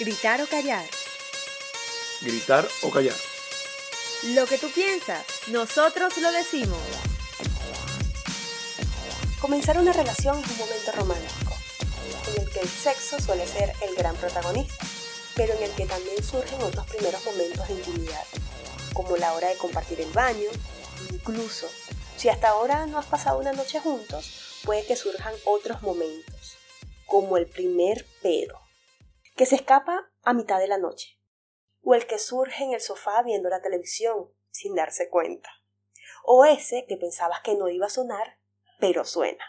Gritar 0.00 0.40
o 0.40 0.46
callar. 0.46 0.86
Gritar 2.22 2.66
o 2.80 2.90
callar. 2.90 3.16
Lo 4.32 4.46
que 4.46 4.56
tú 4.56 4.70
piensas, 4.70 5.26
nosotros 5.48 6.16
lo 6.16 6.32
decimos. 6.32 6.78
Comenzar 9.42 9.76
una 9.76 9.92
relación 9.92 10.42
es 10.42 10.50
un 10.52 10.56
momento 10.56 10.92
romántico, 10.92 11.54
en 12.34 12.42
el 12.42 12.50
que 12.50 12.60
el 12.60 12.68
sexo 12.70 13.20
suele 13.20 13.46
ser 13.46 13.74
el 13.82 13.94
gran 13.94 14.16
protagonista, 14.16 14.86
pero 15.36 15.52
en 15.52 15.64
el 15.64 15.70
que 15.72 15.84
también 15.84 16.24
surgen 16.24 16.62
otros 16.62 16.86
primeros 16.86 17.22
momentos 17.26 17.68
de 17.68 17.74
intimidad, 17.74 18.24
como 18.94 19.18
la 19.18 19.34
hora 19.34 19.48
de 19.48 19.56
compartir 19.56 20.00
el 20.00 20.10
baño, 20.12 20.48
incluso 21.12 21.68
si 22.16 22.30
hasta 22.30 22.48
ahora 22.48 22.86
no 22.86 22.98
has 22.98 23.06
pasado 23.06 23.38
una 23.38 23.52
noche 23.52 23.80
juntos, 23.80 24.60
puede 24.64 24.86
que 24.86 24.96
surjan 24.96 25.34
otros 25.44 25.82
momentos, 25.82 26.56
como 27.04 27.36
el 27.36 27.46
primer 27.46 28.06
pedo, 28.22 28.59
que 29.40 29.46
se 29.46 29.56
escapa 29.56 30.12
a 30.22 30.34
mitad 30.34 30.58
de 30.58 30.68
la 30.68 30.76
noche, 30.76 31.18
o 31.80 31.94
el 31.94 32.06
que 32.06 32.18
surge 32.18 32.62
en 32.62 32.74
el 32.74 32.80
sofá 32.82 33.22
viendo 33.22 33.48
la 33.48 33.62
televisión 33.62 34.28
sin 34.50 34.74
darse 34.74 35.08
cuenta, 35.08 35.48
o 36.22 36.44
ese 36.44 36.84
que 36.86 36.98
pensabas 36.98 37.40
que 37.40 37.54
no 37.54 37.70
iba 37.70 37.86
a 37.86 37.88
sonar, 37.88 38.38
pero 38.80 39.06
suena. 39.06 39.42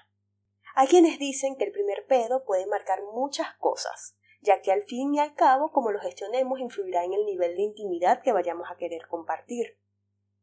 Hay 0.76 0.88
quienes 0.88 1.20
dicen 1.20 1.58
que 1.58 1.66
el 1.66 1.73
primer 1.73 2.05
pedo 2.08 2.46
puede 2.46 2.68
marcar 2.68 3.02
muchas 3.12 3.54
cosas, 3.58 4.16
ya 4.40 4.62
que 4.62 4.72
al 4.72 4.84
fin 4.84 5.13
y 5.13 5.20
al 5.20 5.35
cabo, 5.35 5.73
como 5.73 5.91
lo 5.91 5.99
gestionemos, 5.99 6.62
influirá 6.62 7.04
en 7.04 7.12
el 7.12 7.26
nivel 7.26 7.58
de 7.58 7.63
intimidad 7.63 8.21
que 8.21 8.32
vayamos 8.32 8.71
a 8.71 8.77
querer 8.77 9.10
compartir 9.10 9.77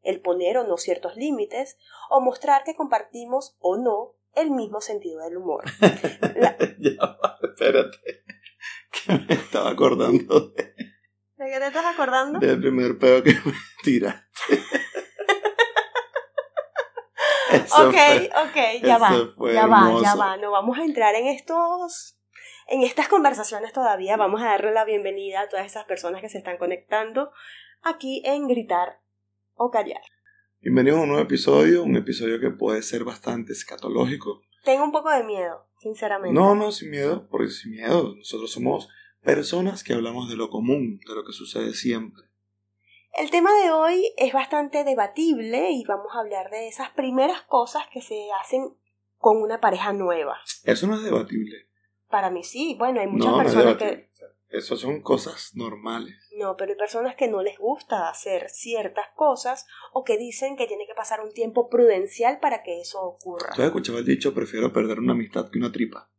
el 0.03 0.21
poner 0.21 0.59
o 0.59 0.65
no 0.65 0.77
ciertos 0.77 1.17
límites, 1.17 1.79
o 2.11 2.21
mostrar 2.21 2.65
que 2.65 2.77
compartimos 2.77 3.57
o 3.61 3.79
no 3.79 4.15
el 4.35 4.51
mismo 4.51 4.83
sentido 4.83 5.23
del 5.23 5.39
humor. 5.39 5.65
ya 6.79 7.01
va, 7.01 7.39
espérate, 7.43 7.97
que 9.07 9.13
me 9.13 9.35
estaba 9.35 9.71
acordando 9.71 10.51
de... 10.51 10.75
¿De 11.37 11.51
qué 11.51 11.59
te 11.59 11.67
estás 11.69 11.87
acordando? 11.87 12.41
Del 12.41 12.61
primer 12.61 12.99
pedo 12.99 13.23
que 13.23 13.33
me 13.33 13.55
tiraste. 13.85 14.25
ok, 17.71 17.97
ok, 18.45 18.83
ya 18.83 18.99
va, 18.99 19.11
ya 19.53 19.67
va, 19.67 20.03
ya 20.03 20.15
va. 20.15 20.37
No 20.37 20.51
vamos 20.51 20.79
a 20.79 20.85
entrar 20.85 21.15
en 21.15 21.29
estos, 21.29 22.19
en 22.67 22.83
estas 22.83 23.09
conversaciones 23.09 23.73
todavía. 23.73 24.17
Vamos 24.17 24.43
a 24.43 24.47
darle 24.47 24.73
la 24.73 24.85
bienvenida 24.85 25.43
a 25.43 25.49
todas 25.49 25.67
esas 25.67 25.85
personas 25.85 26.21
que 26.21 26.29
se 26.29 26.39
están 26.39 26.59
conectando 26.59 27.31
aquí 27.83 28.23
en 28.25 28.49
Gritar 28.49 29.01
o 29.55 29.71
callar. 29.71 30.03
Bienvenidos 30.61 30.99
a 30.99 31.03
un 31.03 31.09
nuevo 31.11 31.23
episodio, 31.23 31.85
un 31.85 31.97
episodio 31.97 32.41
que 32.41 32.51
puede 32.51 32.83
ser 32.83 33.05
bastante 33.05 33.53
escatológico. 33.53 34.43
Tengo 34.69 34.85
un 34.85 34.93
poco 34.93 35.11
de 35.11 35.25
miedo, 35.25 35.65
sinceramente. 35.81 36.39
No, 36.39 36.55
no, 36.55 36.73
sin 36.73 36.91
miedo, 36.91 37.27
porque 37.31 37.49
sin 37.49 37.71
miedo. 37.71 38.15
Nosotros 38.17 38.53
somos 38.53 38.91
personas 39.23 39.83
que 39.83 39.95
hablamos 39.95 40.29
de 40.29 40.37
lo 40.37 40.51
común, 40.51 41.01
de 41.09 41.15
lo 41.15 41.25
que 41.25 41.33
sucede 41.33 41.73
siempre. 41.73 42.25
El 43.15 43.31
tema 43.31 43.51
de 43.63 43.71
hoy 43.71 44.13
es 44.19 44.35
bastante 44.35 44.85
debatible 44.85 45.71
y 45.71 45.85
vamos 45.87 46.09
a 46.15 46.19
hablar 46.19 46.51
de 46.51 46.69
esas 46.69 46.91
primeras 46.91 47.41
cosas 47.45 47.85
que 47.91 48.03
se 48.03 48.29
hacen 48.43 48.77
con 49.17 49.41
una 49.41 49.59
pareja 49.59 49.95
nueva. 49.95 50.37
Eso 50.65 50.87
no 50.87 50.97
es 50.97 51.03
debatible. 51.03 51.71
Para 52.11 52.29
mí 52.29 52.45
sí, 52.45 52.77
bueno, 52.79 53.01
hay 53.01 53.07
muchas 53.07 53.33
personas 53.39 53.77
que 53.79 54.11
eso 54.51 54.77
son 54.77 55.03
cosas 55.03 55.51
normales. 55.55 56.15
No, 56.39 56.57
pero 56.57 56.73
hay 56.73 56.79
personas 56.79 57.17
que 57.17 57.29
no 57.29 57.43
les 57.43 57.59
gusta 57.59 58.09
hacer 58.09 58.49
ciertas 58.49 59.07
cosas 59.15 59.67
o 59.93 60.05
que 60.05 60.17
dicen 60.17 60.57
que 60.57 60.67
tiene 60.67 60.87
que 60.87 60.95
pasar 60.95 61.21
un 61.21 61.33
tiempo 61.33 61.69
prudencial 61.69 62.41
para 62.41 62.63
que 62.63 62.81
eso 62.81 63.03
ocurra. 63.03 63.53
¿Tú 63.55 63.61
has 63.61 63.69
escuchado 63.69 63.99
el 63.99 64.07
dicho 64.07 64.35
prefiero 64.35 64.73
perder 64.73 65.01
una 65.01 65.13
amistad 65.13 65.51
que 65.51 65.59
una 65.59 65.71
tripa? 65.71 66.11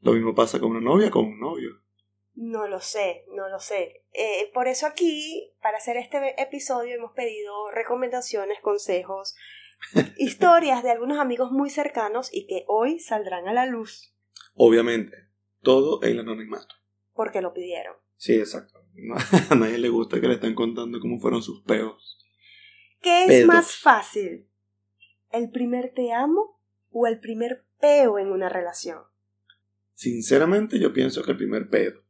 Lo 0.00 0.12
mismo 0.12 0.34
pasa 0.34 0.60
con 0.60 0.70
una 0.70 0.80
novia 0.80 1.10
con 1.10 1.24
un 1.24 1.40
novio. 1.40 1.70
No 2.34 2.68
lo 2.68 2.80
sé, 2.80 3.24
no 3.34 3.48
lo 3.48 3.58
sé. 3.58 4.04
Eh, 4.12 4.50
por 4.54 4.68
eso 4.68 4.86
aquí, 4.86 5.52
para 5.60 5.78
hacer 5.78 5.96
este 5.96 6.40
episodio, 6.40 6.94
hemos 6.94 7.12
pedido 7.12 7.70
recomendaciones, 7.72 8.60
consejos, 8.60 9.34
historias 10.18 10.84
de 10.84 10.92
algunos 10.92 11.18
amigos 11.18 11.50
muy 11.50 11.68
cercanos 11.68 12.32
y 12.32 12.46
que 12.46 12.64
hoy 12.68 13.00
saldrán 13.00 13.48
a 13.48 13.52
la 13.52 13.66
luz. 13.66 14.14
Obviamente, 14.54 15.16
todo 15.62 16.00
el 16.02 16.20
anonimato 16.20 16.79
porque 17.20 17.42
lo 17.42 17.52
pidieron. 17.52 17.96
Sí, 18.16 18.36
exacto. 18.36 18.82
a 19.50 19.54
nadie 19.54 19.76
le 19.76 19.90
gusta 19.90 20.22
que 20.22 20.26
le 20.26 20.36
estén 20.36 20.54
contando 20.54 21.00
cómo 21.00 21.20
fueron 21.20 21.42
sus 21.42 21.62
peos. 21.64 22.18
¿Qué 23.02 23.26
es 23.26 23.46
más 23.46 23.76
fácil? 23.76 24.48
¿El 25.30 25.50
primer 25.50 25.92
te 25.94 26.14
amo 26.14 26.62
o 26.88 27.06
el 27.06 27.20
primer 27.20 27.66
peo 27.78 28.18
en 28.18 28.28
una 28.28 28.48
relación? 28.48 29.02
Sinceramente 29.92 30.78
yo 30.78 30.94
pienso 30.94 31.22
que 31.22 31.32
el 31.32 31.36
primer 31.36 31.68
pedo. 31.68 32.00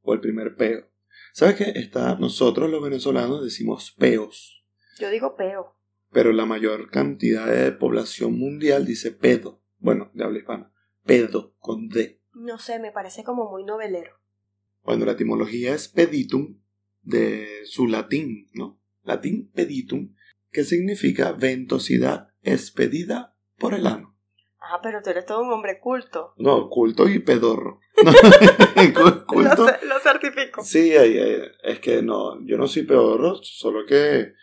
O 0.00 0.14
el 0.14 0.20
primer 0.20 0.56
peo. 0.56 0.90
¿Sabes 1.34 1.56
qué? 1.56 1.78
Está, 1.78 2.14
nosotros 2.14 2.70
los 2.70 2.82
venezolanos 2.82 3.44
decimos 3.44 3.94
peos. 3.98 4.64
Yo 4.98 5.10
digo 5.10 5.36
peo. 5.36 5.76
Pero 6.10 6.32
la 6.32 6.46
mayor 6.46 6.88
cantidad 6.90 7.46
de 7.46 7.70
población 7.72 8.38
mundial 8.38 8.86
dice 8.86 9.10
pedo. 9.10 9.62
Bueno, 9.76 10.10
de 10.14 10.24
habla 10.24 10.38
hispana. 10.38 10.72
Pedo, 11.04 11.54
con 11.58 11.90
D. 11.90 12.22
No 12.32 12.58
sé, 12.58 12.78
me 12.78 12.92
parece 12.92 13.24
como 13.24 13.50
muy 13.50 13.64
novelero. 13.64 14.21
Bueno, 14.82 15.04
la 15.04 15.12
etimología 15.12 15.74
es 15.74 15.88
peditum, 15.88 16.58
de 17.02 17.64
su 17.64 17.86
latín, 17.86 18.48
¿no? 18.52 18.80
Latín 19.02 19.50
peditum, 19.52 20.14
que 20.50 20.64
significa 20.64 21.32
ventosidad 21.32 22.28
expedida 22.42 23.36
por 23.58 23.74
el 23.74 23.86
ano. 23.86 24.16
Ah, 24.60 24.78
pero 24.82 25.02
tú 25.02 25.10
eres 25.10 25.26
todo 25.26 25.42
un 25.42 25.52
hombre 25.52 25.80
culto. 25.80 26.34
No, 26.36 26.68
culto 26.68 27.08
y 27.08 27.18
pedorro. 27.18 27.80
culto. 29.26 29.66
Lo, 29.84 29.98
certifico. 30.00 30.62
Sí, 30.62 30.92
es 30.92 31.80
que 31.80 32.02
no, 32.02 32.44
yo 32.46 32.56
no 32.56 32.68
soy 32.68 32.82
pedorro, 32.82 33.36
solo 33.42 33.84
que 33.86 34.34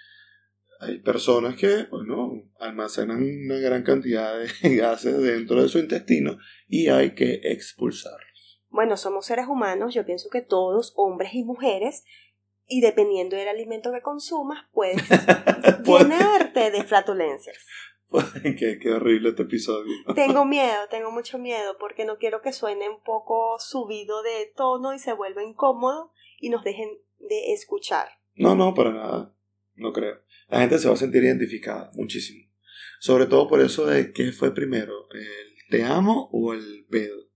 hay 0.81 0.99
personas 0.99 1.55
que, 1.55 1.88
bueno, 1.89 2.31
almacenan 2.59 3.23
una 3.23 3.57
gran 3.57 3.83
cantidad 3.83 4.39
de 4.39 4.75
gases 4.75 5.22
dentro 5.22 5.61
de 5.61 5.69
su 5.69 5.79
intestino 5.79 6.38
y 6.67 6.88
hay 6.88 7.16
que 7.16 7.41
expulsarlos 7.44 8.28
bueno, 8.69 8.97
somos 8.97 9.25
seres 9.25 9.47
humanos, 9.47 9.94
yo 9.94 10.06
pienso 10.06 10.30
que 10.30 10.41
todos, 10.41 10.94
hombres 10.96 11.34
y 11.34 11.44
mujeres, 11.44 12.03
y 12.68 12.81
dependiendo 12.81 13.35
del 13.35 13.47
alimento 13.47 13.91
que 13.91 14.02
consumas, 14.02 14.66
puedes 14.72 15.02
llenarte 15.84 16.72
de 16.72 16.84
flatulencias. 16.84 17.58
qué, 18.58 18.79
qué 18.79 18.91
horrible 18.91 19.29
este 19.29 19.44
episodio. 19.44 19.94
Tengo 20.16 20.46
miedo, 20.46 20.88
tengo 20.90 21.12
mucho 21.12 21.38
miedo, 21.38 21.78
porque 21.79 22.06
no 22.06 22.18
quiero 22.18 22.41
que 22.41 22.53
suene 22.53 22.90
un 22.90 23.02
poco 23.03 23.58
subido 23.59 24.24
de 24.24 24.52
tono 24.56 24.94
y 24.94 25.00
se 25.00 25.13
vuelva 25.13 25.44
incómodo 25.44 26.12
y 26.40 26.50
nos 26.50 26.63
dejen 26.63 26.90
de 27.19 27.53
escuchar. 27.53 28.08
No, 28.35 28.56
no, 28.56 28.74
para 28.74 28.91
nada. 28.94 29.35
No 29.75 29.94
creo. 29.94 30.22
La 30.47 30.62
gente 30.62 30.79
se 30.79 30.88
va 30.88 30.94
a 30.94 30.97
sentir 30.97 31.24
identificada 31.24 31.91
muchísimo. 31.94 32.50
Sobre 33.00 33.28
todo 33.28 33.47
por 33.47 33.62
eso 33.62 33.85
de 33.85 34.12
qué 34.12 34.31
fue 34.31 34.53
primero, 34.53 35.08
el 35.12 35.56
te 35.69 35.84
amo 35.84 36.29
o 36.31 36.53
el 36.53 36.85
pedo. 36.90 37.28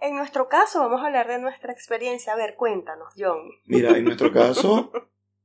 En 0.00 0.16
nuestro 0.16 0.48
caso, 0.48 0.80
vamos 0.80 1.02
a 1.02 1.06
hablar 1.06 1.26
de 1.26 1.38
nuestra 1.38 1.72
experiencia. 1.72 2.32
A 2.32 2.36
ver, 2.36 2.54
cuéntanos, 2.54 3.14
John. 3.16 3.38
Mira, 3.64 3.96
en 3.96 4.04
nuestro 4.04 4.32
caso 4.32 4.92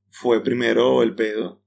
fue 0.09 0.43
primero 0.43 1.03
el 1.03 1.15
pedo. 1.15 1.63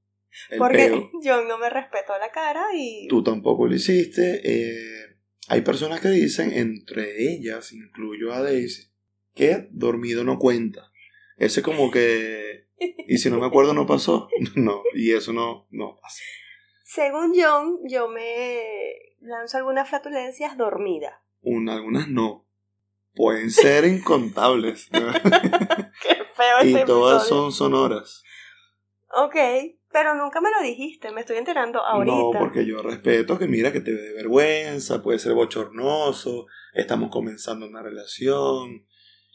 Porque 0.58 1.10
John 1.22 1.48
no 1.48 1.58
me 1.58 1.70
respetó 1.70 2.18
la 2.18 2.30
cara 2.30 2.66
y... 2.74 3.08
Tú 3.08 3.22
tampoco 3.22 3.66
lo 3.66 3.74
hiciste. 3.74 4.40
Eh, 4.44 5.16
hay 5.48 5.62
personas 5.62 6.00
que 6.00 6.08
dicen, 6.08 6.52
entre 6.52 7.32
ellas, 7.32 7.72
incluyo 7.72 8.32
a 8.32 8.42
Daisy, 8.42 8.90
que 9.34 9.68
dormido 9.70 10.24
no 10.24 10.38
cuenta. 10.38 10.92
Ese 11.36 11.62
como 11.62 11.90
que... 11.90 12.64
Y 13.06 13.18
si 13.18 13.30
no 13.30 13.38
me 13.38 13.46
acuerdo 13.46 13.72
no 13.72 13.86
pasó. 13.86 14.28
No, 14.56 14.82
y 14.94 15.12
eso 15.12 15.32
no, 15.32 15.66
no 15.70 15.98
pasa. 16.00 16.22
Según 16.84 17.32
John, 17.34 17.78
yo 17.88 18.08
me 18.08 18.62
lanzo 19.20 19.56
algunas 19.56 19.88
flatulencias 19.88 20.56
dormida. 20.58 21.22
Una, 21.40 21.74
algunas 21.74 22.08
no 22.08 22.43
pueden 23.14 23.50
ser 23.50 23.84
incontables. 23.84 24.88
Qué 24.92 26.16
feo 26.34 26.58
este 26.62 26.80
Y 26.82 26.84
todas 26.84 27.26
son 27.26 27.52
sonoras. 27.52 28.22
Ok, 29.16 29.36
pero 29.92 30.14
nunca 30.14 30.40
me 30.40 30.50
lo 30.50 30.60
dijiste, 30.60 31.12
me 31.12 31.20
estoy 31.20 31.36
enterando 31.36 31.80
ahorita. 31.80 32.16
No, 32.16 32.30
porque 32.36 32.66
yo 32.66 32.82
respeto 32.82 33.38
que 33.38 33.46
mira 33.46 33.72
que 33.72 33.80
te 33.80 33.92
ve 33.92 34.12
vergüenza, 34.14 35.02
puede 35.02 35.20
ser 35.20 35.34
bochornoso, 35.34 36.46
estamos 36.72 37.10
comenzando 37.10 37.66
una 37.66 37.82
relación. 37.82 38.86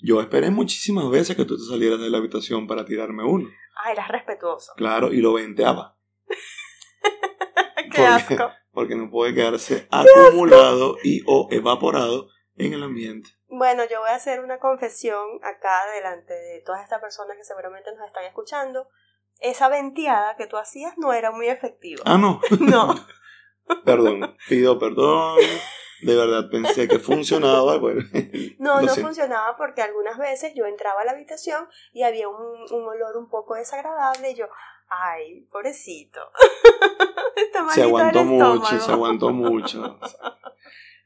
Yo 0.02 0.22
esperé 0.22 0.50
muchísimas 0.50 1.10
veces 1.10 1.36
que 1.36 1.46
tú 1.46 1.58
te 1.58 1.64
salieras 1.64 2.00
de 2.00 2.10
la 2.10 2.18
habitación 2.18 2.68
para 2.68 2.86
tirarme 2.86 3.24
uno. 3.24 3.48
Ah, 3.76 3.92
eras 3.92 4.10
respetuoso. 4.10 4.74
Claro, 4.76 5.14
y 5.14 5.22
lo 5.22 5.34
venteaba. 5.34 5.98
Qué 7.94 8.02
asco. 8.02 8.52
Porque 8.72 8.96
no 8.96 9.10
puede 9.10 9.34
quedarse 9.34 9.88
acumulado 9.90 10.98
y 11.04 11.22
o 11.26 11.48
evaporado 11.52 12.30
en 12.56 12.74
el 12.74 12.84
ambiente. 12.84 13.39
Bueno, 13.50 13.84
yo 13.90 14.00
voy 14.00 14.10
a 14.10 14.16
hacer 14.16 14.42
una 14.42 14.60
confesión 14.60 15.40
acá 15.44 15.82
delante 15.96 16.34
de 16.34 16.62
todas 16.62 16.84
estas 16.84 17.02
personas 17.02 17.36
que 17.36 17.44
seguramente 17.44 17.92
nos 17.96 18.06
están 18.06 18.24
escuchando. 18.26 18.88
Esa 19.40 19.70
venteada 19.70 20.36
que 20.36 20.48
tú 20.48 20.58
hacías 20.58 20.98
no 20.98 21.14
era 21.14 21.32
muy 21.32 21.48
efectiva. 21.48 22.04
Ah, 22.06 22.18
no. 22.18 22.42
no. 22.60 22.96
perdón, 23.86 24.36
pido 24.48 24.78
perdón. 24.78 25.38
de 26.02 26.16
verdad 26.16 26.50
pensé 26.52 26.88
que 26.88 27.00
funcionaba. 27.00 27.78
Bueno, 27.78 28.02
No, 28.60 28.82
no 28.82 28.96
funcionaba 28.96 29.58
porque 29.58 29.82
algunas 29.82 30.18
veces 30.18 30.54
yo 30.56 30.66
entraba 30.66 31.02
a 31.02 31.06
la 31.06 31.12
habitación 31.12 31.68
y 31.92 32.04
había 32.04 32.30
un, 32.30 32.66
un 32.72 32.88
olor 32.88 33.18
un 33.18 33.30
poco 33.30 33.56
desagradable 33.56 34.32
y 34.32 34.36
yo, 34.36 34.48
ay, 34.90 35.42
pobrecito. 35.52 36.20
Está 37.36 37.68
se 37.70 37.84
aguantó 37.84 38.24
mucho, 38.24 38.80
se 38.80 38.92
aguantó 38.92 39.32
mucho. 39.32 40.00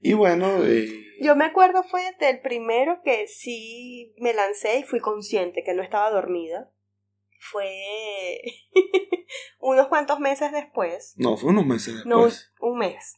Y 0.03 0.13
bueno, 0.13 0.63
eh, 0.65 0.87
Yo 1.21 1.35
me 1.35 1.45
acuerdo 1.45 1.83
fue 1.83 2.03
del 2.19 2.41
primero 2.41 3.01
que 3.03 3.27
sí 3.27 4.13
me 4.17 4.33
lancé 4.33 4.79
y 4.79 4.83
fui 4.83 4.99
consciente 4.99 5.63
que 5.63 5.73
no 5.73 5.81
estaba 5.81 6.11
dormida. 6.11 6.69
Fue 7.51 8.41
unos 9.59 9.87
cuantos 9.87 10.19
meses 10.19 10.51
después. 10.51 11.13
no, 11.17 11.37
fue 11.37 11.49
unos 11.51 11.65
meses 11.65 12.05
No, 12.05 12.25
después. 12.25 12.51
un 12.59 12.77
mes. 12.79 13.17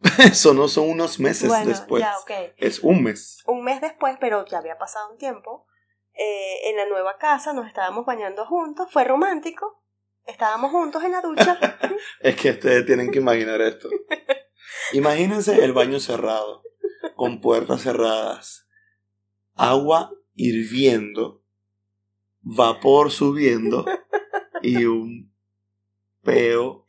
Eso 0.18 0.52
no 0.54 0.68
son 0.68 0.90
unos 0.90 1.18
meses 1.20 1.48
bueno, 1.48 1.66
después. 1.70 2.02
ya, 2.02 2.18
ok. 2.18 2.52
Es 2.58 2.80
un 2.80 3.02
mes. 3.02 3.38
Un 3.46 3.64
mes 3.64 3.80
después, 3.80 4.16
pero 4.20 4.44
ya 4.46 4.58
había 4.58 4.76
pasado 4.78 5.10
un 5.12 5.18
tiempo. 5.18 5.66
eh, 6.18 6.70
en 6.70 6.76
la 6.76 6.86
nueva 6.86 7.18
casa 7.18 7.52
nos 7.52 7.66
estábamos 7.66 8.04
bañando 8.06 8.46
juntos. 8.46 8.88
Fue 8.92 9.04
romántico. 9.04 9.82
Estábamos 10.26 10.70
juntos 10.72 11.02
en 11.04 11.12
la 11.12 11.20
ducha. 11.22 11.58
Es 12.20 12.36
que 12.36 12.50
ustedes 12.50 12.84
tienen 12.86 13.10
que 13.10 13.18
imaginar 13.18 13.60
esto. 13.60 13.88
Imagínense 14.92 15.64
el 15.64 15.72
baño 15.72 16.00
cerrado, 16.00 16.62
con 17.16 17.40
puertas 17.40 17.82
cerradas, 17.82 18.66
agua 19.54 20.12
hirviendo, 20.34 21.42
vapor 22.40 23.10
subiendo 23.10 23.84
y 24.62 24.84
un 24.84 25.34
peo 26.22 26.86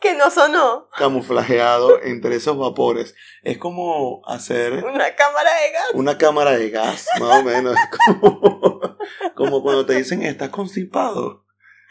que 0.00 0.14
no 0.14 0.30
sonó. 0.30 0.88
camuflajeado 0.96 2.02
entre 2.02 2.34
esos 2.36 2.58
vapores. 2.58 3.14
Es 3.42 3.58
como 3.58 4.22
hacer 4.26 4.84
Una 4.84 5.14
cámara 5.14 5.50
de 5.54 5.70
gas. 5.72 5.84
una 5.94 6.18
cámara 6.18 6.50
de 6.56 6.70
gas, 6.70 7.06
más 7.20 7.40
o 7.40 7.44
menos. 7.44 7.76
Como, 8.20 8.98
como 9.36 9.62
cuando 9.62 9.86
te 9.86 9.94
dicen, 9.94 10.22
estás 10.22 10.50
constipado. 10.50 11.46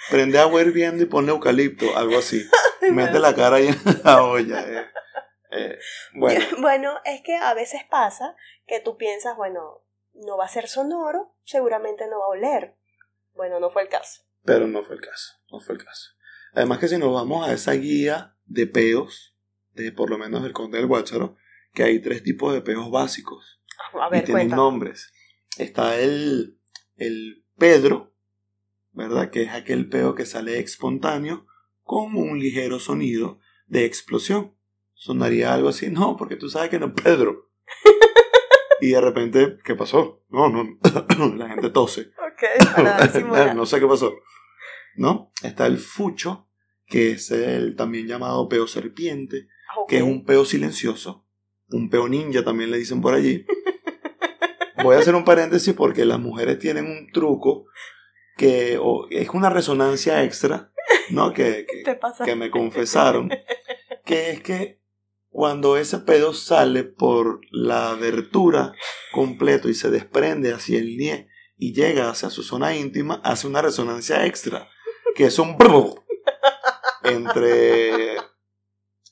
Prende 0.09 0.39
agua 0.39 0.61
hirviendo 0.61 1.03
y 1.03 1.05
ponle 1.05 1.31
eucalipto, 1.31 1.95
algo 1.97 2.17
así. 2.17 2.43
Mete 2.91 3.19
la 3.19 3.35
cara 3.35 3.57
ahí 3.57 3.67
en 3.67 4.01
la 4.03 4.23
olla. 4.23 4.61
eh. 4.61 4.85
Eh, 5.51 5.77
bueno, 6.13 6.45
Bueno, 6.61 6.93
es 7.05 7.21
que 7.21 7.35
a 7.35 7.53
veces 7.53 7.81
pasa 7.89 8.35
que 8.65 8.79
tú 8.79 8.97
piensas, 8.97 9.35
bueno, 9.35 9.83
no 10.13 10.37
va 10.37 10.45
a 10.45 10.49
ser 10.49 10.67
sonoro, 10.67 11.35
seguramente 11.43 12.07
no 12.07 12.19
va 12.19 12.25
a 12.25 12.29
oler. 12.29 12.77
Bueno, 13.33 13.59
no 13.59 13.69
fue 13.69 13.83
el 13.83 13.89
caso. 13.89 14.23
pero 14.43 14.67
no 14.67 14.83
fue 14.83 14.95
el 14.95 15.01
caso. 15.01 15.35
No 15.51 15.59
fue 15.59 15.75
el 15.75 15.83
caso. 15.83 16.11
Además 16.53 16.79
que 16.79 16.87
si 16.87 16.97
nos 16.97 17.13
vamos 17.13 17.47
a 17.47 17.53
esa 17.53 17.73
guía 17.73 18.35
de 18.45 18.67
peos, 18.67 19.37
de 19.73 19.91
por 19.91 20.09
lo 20.09 20.17
menos 20.17 20.43
del 20.43 20.51
Conde 20.53 20.77
del 20.77 20.87
Guácharo, 20.87 21.37
que 21.73 21.83
hay 21.83 22.01
tres 22.01 22.23
tipos 22.23 22.53
de 22.53 22.61
peos 22.61 22.91
básicos. 22.91 23.61
A 23.93 24.15
y 24.15 24.21
tienen 24.23 24.49
nombres. 24.49 25.13
Está 25.57 25.99
el, 25.99 26.59
el 26.97 27.45
Pedro, 27.57 28.13
¿verdad? 28.91 29.29
Que 29.29 29.43
es 29.43 29.51
aquel 29.51 29.87
peo 29.89 30.13
que 30.15 30.25
sale 30.25 30.59
espontáneo 30.59 31.47
con 31.83 32.15
un 32.15 32.39
ligero 32.39 32.79
sonido 32.79 33.39
de 33.67 33.85
explosión. 33.85 34.55
Sonaría 35.05 35.51
algo 35.55 35.69
así, 35.69 35.89
no, 35.89 36.15
porque 36.15 36.35
tú 36.35 36.47
sabes 36.47 36.69
que 36.69 36.77
no 36.77 36.87
es 36.87 36.93
Pedro. 37.03 37.49
Y 38.83 38.89
de 38.93 39.01
repente, 39.01 39.57
¿qué 39.63 39.75
pasó? 39.75 40.23
No, 40.29 40.49
no, 40.49 40.63
la 41.37 41.49
gente 41.49 41.69
tose. 41.69 42.11
Ok, 42.17 42.75
para 42.75 43.53
no 43.53 43.65
sé 43.67 43.79
qué 43.79 43.85
pasó. 43.85 44.11
¿No? 44.95 45.31
Está 45.43 45.67
el 45.67 45.77
fucho, 45.77 46.47
que 46.87 47.11
es 47.11 47.29
el 47.29 47.75
también 47.75 48.07
llamado 48.07 48.49
peo 48.49 48.65
serpiente, 48.65 49.47
que 49.87 49.97
es 49.97 50.03
un 50.03 50.25
peo 50.25 50.45
silencioso. 50.45 51.27
Un 51.69 51.91
peo 51.91 52.07
ninja 52.09 52.43
también 52.43 52.71
le 52.71 52.77
dicen 52.79 53.01
por 53.01 53.13
allí. 53.13 53.45
Voy 54.83 54.95
a 54.95 54.99
hacer 54.99 55.13
un 55.13 55.25
paréntesis 55.25 55.75
porque 55.75 56.03
las 56.03 56.19
mujeres 56.19 56.57
tienen 56.57 56.87
un 56.87 57.11
truco 57.11 57.65
que 58.37 58.79
o- 58.81 59.07
es 59.11 59.29
una 59.29 59.51
resonancia 59.51 60.23
extra, 60.23 60.71
¿no? 61.11 61.33
Que, 61.33 61.67
que- 61.67 61.83
que 62.25 62.35
me 62.35 62.49
confesaron, 62.49 63.29
que 64.05 64.31
es 64.31 64.41
que 64.41 64.80
cuando 65.31 65.77
ese 65.77 65.99
pedo 65.99 66.33
sale 66.33 66.83
por 66.83 67.39
la 67.51 67.91
abertura 67.91 68.73
completo 69.13 69.69
y 69.69 69.73
se 69.73 69.89
desprende 69.89 70.53
hacia 70.53 70.77
el 70.77 70.97
nie 70.97 71.29
y 71.57 71.73
llega 71.73 72.09
hacia 72.09 72.29
su 72.29 72.43
zona 72.43 72.75
íntima, 72.75 73.21
hace 73.23 73.47
una 73.47 73.61
resonancia 73.61 74.25
extra, 74.25 74.69
que 75.15 75.25
es 75.25 75.39
un 75.39 75.57
brrr 75.57 76.03
entre 77.03 78.17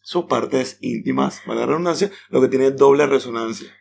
sus 0.02 0.26
partes 0.26 0.78
íntimas, 0.82 1.42
valga 1.46 1.62
la 1.62 1.68
redundancia, 1.68 2.12
lo 2.30 2.42
que 2.42 2.50
tiene 2.50 2.72
doble 2.72 3.08
resonancia. 3.08 3.74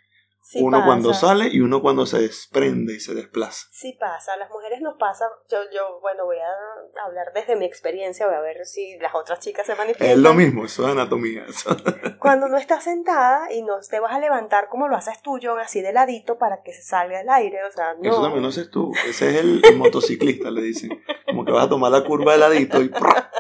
Sí 0.51 0.61
uno 0.63 0.79
pasa. 0.79 0.87
cuando 0.87 1.13
sale 1.13 1.49
y 1.53 1.61
uno 1.61 1.83
cuando 1.83 2.07
se 2.07 2.21
desprende 2.21 2.95
y 2.95 3.01
se 3.01 3.13
desplaza. 3.13 3.67
Sí 3.71 3.99
pasa, 4.01 4.33
a 4.33 4.39
las 4.39 4.49
mujeres 4.49 4.81
nos 4.81 4.97
pasa, 4.99 5.27
yo, 5.51 5.59
yo, 5.71 6.01
bueno, 6.01 6.25
voy 6.25 6.39
a 6.39 7.05
hablar 7.05 7.35
desde 7.35 7.55
mi 7.55 7.67
experiencia, 7.67 8.27
voy 8.27 8.37
a 8.37 8.41
ver 8.41 8.65
si 8.65 8.97
las 8.97 9.15
otras 9.15 9.41
chicas 9.41 9.67
se 9.67 9.75
manifiestan. 9.75 10.09
Es 10.09 10.17
lo 10.17 10.33
mismo, 10.33 10.65
eso 10.65 10.87
es 10.87 10.93
anatomía. 10.93 11.45
eso. 11.47 11.77
Cuando 12.19 12.49
no 12.49 12.57
estás 12.57 12.85
sentada 12.85 13.53
y 13.53 13.61
no 13.61 13.75
te 13.81 14.01
vas 14.01 14.15
a 14.15 14.21
levantar 14.21 14.71
como 14.71 14.89
lo 14.89 14.97
haces 14.97 15.21
tú, 15.21 15.39
John, 15.43 15.61
así 15.61 15.83
de 15.83 15.93
ladito 15.93 16.39
para 16.39 16.63
que 16.63 16.73
se 16.73 16.81
salga 16.81 17.21
el 17.21 17.29
aire, 17.29 17.63
o 17.65 17.71
sea, 17.71 17.93
no. 18.01 18.09
Eso 18.09 18.23
también 18.23 18.43
lo 18.43 18.49
haces 18.49 18.71
tú. 18.71 18.91
Ese 19.07 19.29
es 19.29 19.37
el, 19.37 19.61
el 19.63 19.77
motociclista, 19.77 20.51
le 20.51 20.63
dicen. 20.63 20.99
Como 21.27 21.45
que 21.45 21.53
vas 21.53 21.67
a 21.67 21.69
tomar 21.69 21.93
la 21.93 22.05
curva 22.05 22.33
de 22.33 22.39
ladito 22.39 22.81
y... 22.81 22.89
¡prra! 22.89 23.31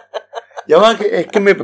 Ya 0.67 0.77
va, 0.77 0.95
que 0.95 1.21
es 1.21 1.27
que 1.29 1.41
me... 1.41 1.57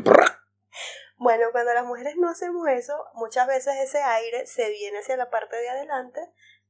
Bueno, 1.25 1.47
cuando 1.53 1.73
las 1.73 1.87
mujeres 1.87 2.17
no 2.19 2.29
hacemos 2.29 2.69
eso, 2.69 2.93
muchas 3.15 3.47
veces 3.47 3.73
ese 3.83 4.03
aire 4.03 4.47
se 4.47 4.69
viene 4.69 4.99
hacia 4.99 5.17
la 5.17 5.31
parte 5.31 5.57
de 5.57 5.71
adelante 5.71 6.21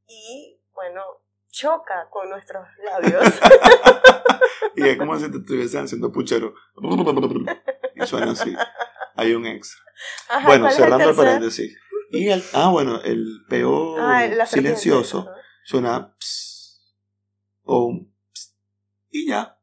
y, 0.06 0.62
bueno, 0.72 1.02
choca 1.50 2.08
con 2.08 2.30
nuestros 2.30 2.64
labios. 2.84 3.24
Y 4.76 4.88
es 4.88 4.96
como 4.98 5.16
si 5.18 5.30
te 5.30 5.38
estuviesen 5.38 5.84
haciendo 5.84 6.10
puchero. 6.12 6.54
Y 7.94 8.06
suena 8.06 8.32
así. 8.32 8.54
Hay 9.16 9.32
un 9.34 9.46
extra. 9.46 9.80
Ajá, 10.28 10.46
Bueno, 10.46 10.64
¿cuál 10.64 10.72
es 10.72 10.76
cerrando 10.76 11.10
el 11.10 11.16
paréntesis. 11.16 11.78
Y 12.10 12.28
el... 12.28 12.42
Ah, 12.52 12.70
bueno, 12.70 13.00
el 13.02 13.44
peo 13.48 13.96
Ah, 13.98 14.46
silencioso 14.46 15.28
suena... 15.64 16.16
o 17.64 17.84
un... 17.86 18.14
y 19.10 19.28
ya. 19.28 19.60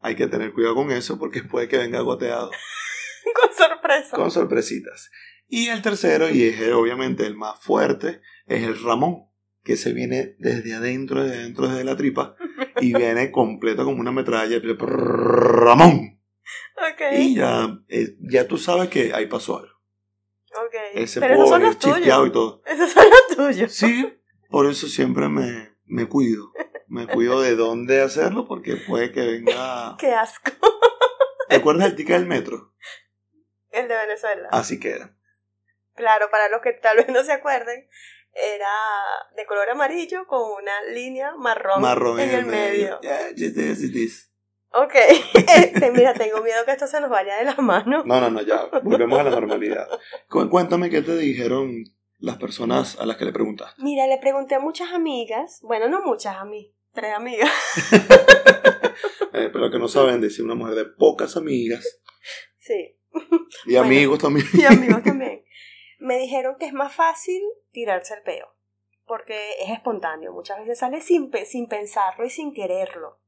Hay 0.00 0.16
que 0.16 0.26
tener 0.26 0.52
cuidado 0.52 0.74
con 0.74 0.90
eso 0.90 1.18
porque 1.18 1.42
puede 1.42 1.68
que 1.68 1.78
venga 1.78 2.00
goteado. 2.00 2.50
Con 3.40 3.54
sorpresa. 3.82 4.16
con 4.16 4.30
sorpresitas. 4.30 5.10
Y 5.48 5.68
el 5.68 5.82
tercero, 5.82 6.30
y 6.30 6.44
es 6.44 6.60
eh, 6.60 6.72
obviamente 6.72 7.26
el 7.26 7.36
más 7.36 7.60
fuerte, 7.60 8.20
es 8.46 8.62
el 8.62 8.82
Ramón, 8.82 9.26
que 9.62 9.76
se 9.76 9.92
viene 9.92 10.34
desde 10.38 10.74
adentro, 10.74 11.22
desde 11.22 11.38
adentro, 11.40 11.68
desde 11.68 11.84
la 11.84 11.96
tripa, 11.96 12.36
y 12.80 12.94
viene 12.96 13.30
completo 13.30 13.84
como 13.84 14.00
una 14.00 14.12
metralla. 14.12 14.60
Ramón. 14.78 16.20
Ok, 16.76 17.00
Y 17.18 17.34
ya, 17.36 17.78
eh, 17.88 18.16
ya 18.20 18.48
tú 18.48 18.56
sabes 18.58 18.88
que 18.88 19.12
ahí 19.14 19.26
pasó 19.26 19.58
algo. 19.58 19.72
ok. 20.52 20.74
Ese 20.94 21.20
Pero 21.20 21.34
esos 21.34 21.48
son 21.50 21.62
los 21.62 21.78
chispeado 21.78 22.26
y 22.26 22.30
tuyos. 22.30 22.32
todo. 22.32 22.62
Esos 22.66 22.90
son 22.90 23.04
los 23.10 23.36
tuyos. 23.36 23.72
Sí, 23.72 24.08
por 24.50 24.66
eso 24.70 24.88
siempre 24.88 25.28
me, 25.28 25.76
me 25.84 26.08
cuido. 26.08 26.50
Me 26.88 27.06
cuido 27.06 27.40
de 27.40 27.56
dónde 27.56 28.02
hacerlo 28.02 28.46
porque 28.46 28.76
puede 28.76 29.12
que 29.12 29.20
venga... 29.20 29.96
Qué 30.00 30.12
asco. 30.12 30.50
¿Te 31.48 31.56
acuerdas 31.56 31.84
del 31.88 31.96
ticket 31.96 32.16
del 32.18 32.26
metro? 32.26 32.74
El 33.72 33.88
de 33.88 33.96
Venezuela. 33.96 34.48
Así 34.52 34.78
queda. 34.78 35.14
Claro, 35.94 36.28
para 36.30 36.48
los 36.48 36.60
que 36.62 36.72
tal 36.72 36.96
vez 36.98 37.08
no 37.08 37.22
se 37.24 37.32
acuerden, 37.32 37.88
era 38.34 38.70
de 39.36 39.44
color 39.46 39.68
amarillo 39.70 40.26
con 40.26 40.40
una 40.62 40.82
línea 40.92 41.34
marrón, 41.36 41.82
Marrón 41.82 42.20
en 42.20 42.30
el 42.30 42.46
medio. 42.46 43.00
Yeah, 43.00 43.28
just 43.36 43.54
this. 43.56 44.30
Ok, 44.74 44.94
Este, 45.34 45.90
mira, 45.90 46.14
tengo 46.14 46.40
miedo 46.40 46.64
que 46.64 46.72
esto 46.72 46.86
se 46.86 46.98
nos 47.00 47.10
vaya 47.10 47.36
de 47.36 47.44
las 47.44 47.58
manos. 47.58 48.06
No, 48.06 48.20
no, 48.20 48.30
no, 48.30 48.40
ya, 48.40 48.64
volvemos 48.82 49.18
a 49.20 49.24
la 49.24 49.30
normalidad. 49.30 49.86
Cu- 50.30 50.48
Cuéntame 50.48 50.88
qué 50.88 51.02
te 51.02 51.14
dijeron 51.16 51.84
las 52.18 52.38
personas 52.38 52.98
a 52.98 53.04
las 53.04 53.16
que 53.18 53.26
le 53.26 53.32
preguntaste. 53.32 53.82
Mira, 53.82 54.06
le 54.06 54.16
pregunté 54.18 54.54
a 54.54 54.60
muchas 54.60 54.92
amigas, 54.92 55.58
bueno, 55.62 55.88
no 55.88 56.00
muchas 56.02 56.36
a 56.36 56.44
mí, 56.46 56.74
tres 56.92 57.12
amigas. 57.14 57.50
Eh, 59.34 59.48
pero 59.50 59.70
que 59.70 59.78
no 59.78 59.88
saben 59.88 60.20
decir 60.20 60.44
una 60.44 60.54
mujer 60.54 60.74
de 60.74 60.84
pocas 60.84 61.38
amigas 61.38 62.00
Sí, 62.58 62.98
y 63.66 63.72
Bueno. 63.74 63.86
amigos 63.86 64.18
también. 64.18 64.46
y 64.52 64.64
amigos 64.64 65.02
también. 65.04 65.44
Me 65.98 66.18
dijeron 66.18 66.56
que 66.58 66.66
es 66.66 66.72
más 66.72 66.92
fácil 66.94 67.40
tirarse 67.70 68.14
el 68.14 68.22
peo, 68.22 68.56
porque 69.06 69.36
es 69.62 69.70
espontáneo, 69.70 70.32
muchas 70.32 70.58
veces 70.60 70.78
sale 70.78 71.00
sin, 71.00 71.30
sin 71.46 71.68
pensarlo 71.68 72.24
y 72.24 72.30
sin 72.30 72.52
quererlo. 72.52 73.20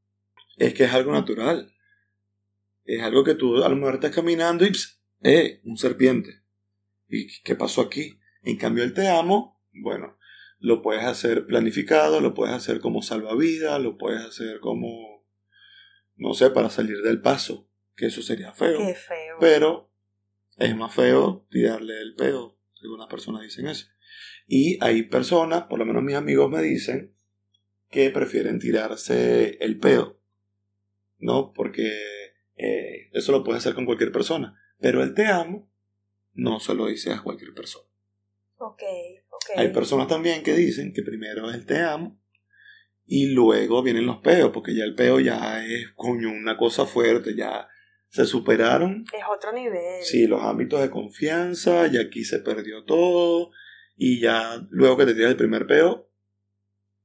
Es 0.56 0.74
que 0.74 0.84
es 0.84 0.92
algo 0.92 1.12
natural. 1.12 1.72
Es 2.84 3.02
algo 3.02 3.24
que 3.24 3.34
tú 3.34 3.62
a 3.64 3.68
lo 3.68 3.76
mejor 3.76 3.94
estás 3.94 4.14
caminando 4.14 4.64
y 4.66 4.70
ps, 4.70 5.00
¡eh! 5.22 5.60
Un 5.64 5.76
serpiente. 5.76 6.42
¿Y 7.08 7.40
qué 7.42 7.54
pasó 7.54 7.80
aquí? 7.80 8.18
En 8.42 8.56
cambio, 8.56 8.84
el 8.84 8.92
te 8.92 9.08
amo, 9.08 9.62
bueno, 9.72 10.18
lo 10.58 10.82
puedes 10.82 11.04
hacer 11.04 11.46
planificado, 11.46 12.20
lo 12.20 12.34
puedes 12.34 12.54
hacer 12.54 12.80
como 12.80 13.02
salvavidas, 13.02 13.80
lo 13.80 13.96
puedes 13.96 14.20
hacer 14.22 14.60
como, 14.60 15.24
no 16.16 16.34
sé, 16.34 16.50
para 16.50 16.70
salir 16.70 16.98
del 17.02 17.20
paso, 17.20 17.68
que 17.96 18.06
eso 18.06 18.20
sería 18.22 18.52
feo. 18.52 18.78
Qué 18.78 18.94
feo. 18.94 19.23
Pero 19.40 19.90
es 20.56 20.76
más 20.76 20.94
feo 20.94 21.46
tirarle 21.50 22.00
el 22.00 22.14
peo. 22.14 22.58
Algunas 22.82 23.08
personas 23.08 23.42
dicen 23.42 23.66
eso. 23.66 23.86
Y 24.46 24.78
hay 24.82 25.04
personas, 25.04 25.64
por 25.64 25.78
lo 25.78 25.86
menos 25.86 26.02
mis 26.02 26.16
amigos 26.16 26.50
me 26.50 26.62
dicen, 26.62 27.14
que 27.90 28.10
prefieren 28.10 28.58
tirarse 28.58 29.56
el 29.60 29.78
pedo. 29.78 30.20
¿No? 31.18 31.52
Porque 31.52 31.90
eh, 32.56 33.10
eso 33.12 33.32
lo 33.32 33.44
puedes 33.44 33.62
hacer 33.62 33.74
con 33.74 33.86
cualquier 33.86 34.12
persona. 34.12 34.60
Pero 34.80 35.02
el 35.02 35.14
te 35.14 35.26
amo 35.26 35.70
no 36.32 36.60
se 36.60 36.74
lo 36.74 36.86
dice 36.86 37.12
a 37.12 37.22
cualquier 37.22 37.54
persona. 37.54 37.88
Ok, 38.56 38.82
ok. 39.30 39.50
Hay 39.56 39.68
personas 39.72 40.08
también 40.08 40.42
que 40.42 40.54
dicen 40.54 40.92
que 40.92 41.02
primero 41.02 41.48
es 41.48 41.56
el 41.56 41.66
te 41.66 41.80
amo 41.80 42.20
y 43.06 43.26
luego 43.26 43.82
vienen 43.82 44.06
los 44.06 44.18
peos, 44.18 44.50
porque 44.52 44.74
ya 44.74 44.84
el 44.84 44.94
peo 44.94 45.20
ya 45.20 45.64
es, 45.64 45.90
coño, 45.94 46.30
una 46.30 46.56
cosa 46.56 46.86
fuerte, 46.86 47.34
ya 47.36 47.68
se 48.14 48.26
superaron. 48.26 49.04
Es 49.12 49.24
otro 49.28 49.50
nivel. 49.52 50.04
Sí, 50.04 50.28
los 50.28 50.40
ámbitos 50.40 50.80
de 50.80 50.88
confianza, 50.88 51.88
y 51.88 51.98
aquí 51.98 52.22
se 52.22 52.38
perdió 52.38 52.84
todo, 52.84 53.50
y 53.96 54.20
ya 54.20 54.64
luego 54.70 54.96
que 54.96 55.06
te 55.06 55.14
tiras 55.14 55.32
el 55.32 55.36
primer 55.36 55.66
peo, 55.66 56.08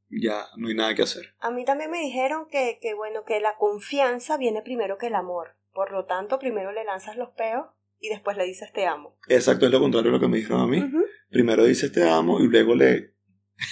ya 0.07 0.45
no 0.57 0.67
hay 0.67 0.75
nada 0.75 0.93
que 0.93 1.01
hacer. 1.01 1.33
A 1.39 1.49
mí 1.49 1.65
también 1.65 1.89
me 1.89 1.99
dijeron 1.99 2.45
que, 2.47 2.77
que, 2.79 2.93
bueno, 2.93 3.23
que 3.25 3.39
la 3.39 3.55
confianza 3.57 4.37
viene 4.37 4.61
primero 4.61 4.99
que 4.99 5.07
el 5.07 5.15
amor. 5.15 5.57
Por 5.73 5.91
lo 5.91 6.05
tanto, 6.05 6.37
primero 6.37 6.71
le 6.71 6.83
lanzas 6.83 7.17
los 7.17 7.29
peos 7.31 7.65
y 7.99 8.09
después 8.09 8.37
le 8.37 8.45
dices 8.45 8.71
te 8.71 8.85
amo. 8.85 9.17
Exacto, 9.29 9.65
es 9.65 9.71
lo 9.71 9.79
contrario 9.79 10.11
de 10.11 10.17
lo 10.17 10.21
que 10.21 10.27
me 10.27 10.37
dijeron 10.37 10.61
a 10.61 10.67
mí. 10.67 10.83
Primero 11.31 11.63
dices 11.63 11.91
te 11.91 12.07
amo 12.07 12.39
y 12.39 12.47
luego 12.47 12.75
le, 12.75 13.15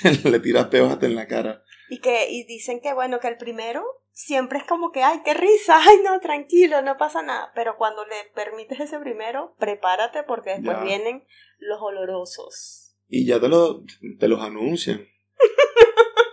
le 0.23 0.39
tiras 0.39 0.67
peos 0.67 0.91
hasta 0.91 1.05
en 1.05 1.15
la 1.15 1.27
cara. 1.27 1.63
Y 1.89 1.99
que 1.99 2.29
y 2.29 2.43
dicen 2.43 2.81
que 2.81 2.93
bueno, 2.93 3.19
que 3.19 3.27
el 3.27 3.37
primero 3.37 3.83
siempre 4.11 4.57
es 4.57 4.65
como 4.65 4.91
que, 4.91 5.03
ay, 5.03 5.21
qué 5.23 5.33
risa, 5.33 5.79
ay, 5.87 5.97
no, 6.03 6.19
tranquilo, 6.19 6.81
no 6.81 6.97
pasa 6.97 7.21
nada. 7.21 7.51
Pero 7.55 7.77
cuando 7.77 8.03
le 8.05 8.31
permites 8.33 8.79
ese 8.79 8.99
primero, 8.99 9.55
prepárate 9.59 10.23
porque 10.23 10.51
después 10.51 10.81
vienen 10.83 11.23
los 11.59 11.79
olorosos. 11.81 12.95
Y 13.07 13.25
ya 13.25 13.39
te, 13.39 13.47
lo, 13.47 13.83
te 14.19 14.27
los 14.27 14.41
anuncian. 14.41 15.07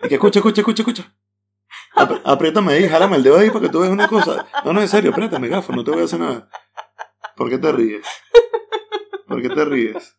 y 0.02 0.08
que 0.08 0.14
escucha, 0.14 0.40
escucha, 0.40 0.62
escucha, 0.62 0.82
escucha. 0.82 1.16
apriétame 2.24 2.72
ahí, 2.72 2.88
jálame 2.88 3.16
el 3.16 3.22
dedo 3.22 3.38
ahí 3.38 3.50
para 3.50 3.60
que 3.60 3.68
tú 3.68 3.80
veas 3.80 3.92
una 3.92 4.08
cosa. 4.08 4.48
No, 4.64 4.72
no, 4.72 4.80
en 4.80 4.88
serio, 4.88 5.10
apriétame, 5.10 5.48
gafo, 5.48 5.72
no 5.72 5.84
te 5.84 5.92
voy 5.92 6.00
a 6.00 6.04
hacer 6.04 6.18
nada. 6.18 6.48
¿Por 7.36 7.50
qué 7.50 7.58
te 7.58 7.70
ríes? 7.70 8.06
¿Por 9.28 9.42
qué 9.42 9.48
te 9.48 9.64
ríes? 9.64 10.16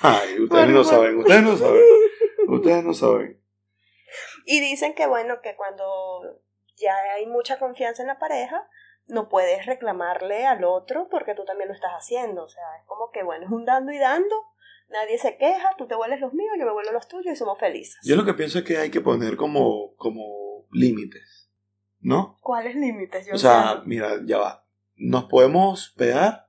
Ay, 0.00 0.40
ustedes 0.40 0.68
no 0.68 0.84
saben, 0.84 1.18
ustedes 1.18 1.42
no 1.42 1.56
saben. 1.56 1.82
Ustedes 2.48 2.84
no 2.84 2.94
saben. 2.94 3.42
Y 4.44 4.60
dicen 4.60 4.94
que 4.94 5.06
bueno, 5.06 5.40
que 5.42 5.54
cuando 5.56 6.42
ya 6.76 6.94
hay 7.14 7.26
mucha 7.26 7.58
confianza 7.58 8.02
en 8.02 8.08
la 8.08 8.18
pareja, 8.18 8.66
no 9.06 9.28
puedes 9.28 9.66
reclamarle 9.66 10.46
al 10.46 10.64
otro 10.64 11.08
porque 11.10 11.34
tú 11.34 11.44
también 11.44 11.68
lo 11.68 11.74
estás 11.74 11.92
haciendo. 11.92 12.44
O 12.44 12.48
sea, 12.48 12.62
es 12.80 12.86
como 12.86 13.10
que 13.10 13.22
bueno, 13.22 13.46
es 13.46 13.52
un 13.52 13.64
dando 13.64 13.92
y 13.92 13.98
dando, 13.98 14.34
nadie 14.88 15.18
se 15.18 15.36
queja, 15.36 15.70
tú 15.76 15.86
te 15.86 15.94
vuelves 15.94 16.20
los 16.20 16.32
míos, 16.34 16.54
yo 16.58 16.64
me 16.64 16.72
vuelvo 16.72 16.92
los 16.92 17.08
tuyos 17.08 17.32
y 17.32 17.36
somos 17.36 17.58
felices. 17.58 17.98
Yo 18.02 18.16
lo 18.16 18.24
que 18.24 18.34
pienso 18.34 18.58
es 18.58 18.64
que 18.64 18.78
hay 18.78 18.90
que 18.90 19.00
poner 19.00 19.36
como, 19.36 19.94
como 19.96 20.66
límites, 20.70 21.50
¿no? 22.00 22.38
¿Cuáles 22.40 22.74
límites? 22.76 23.28
o 23.32 23.38
sea, 23.38 23.82
mira, 23.84 24.20
ya 24.24 24.38
va. 24.38 24.64
Nos 24.96 25.24
podemos 25.24 25.94
pegar, 25.96 26.47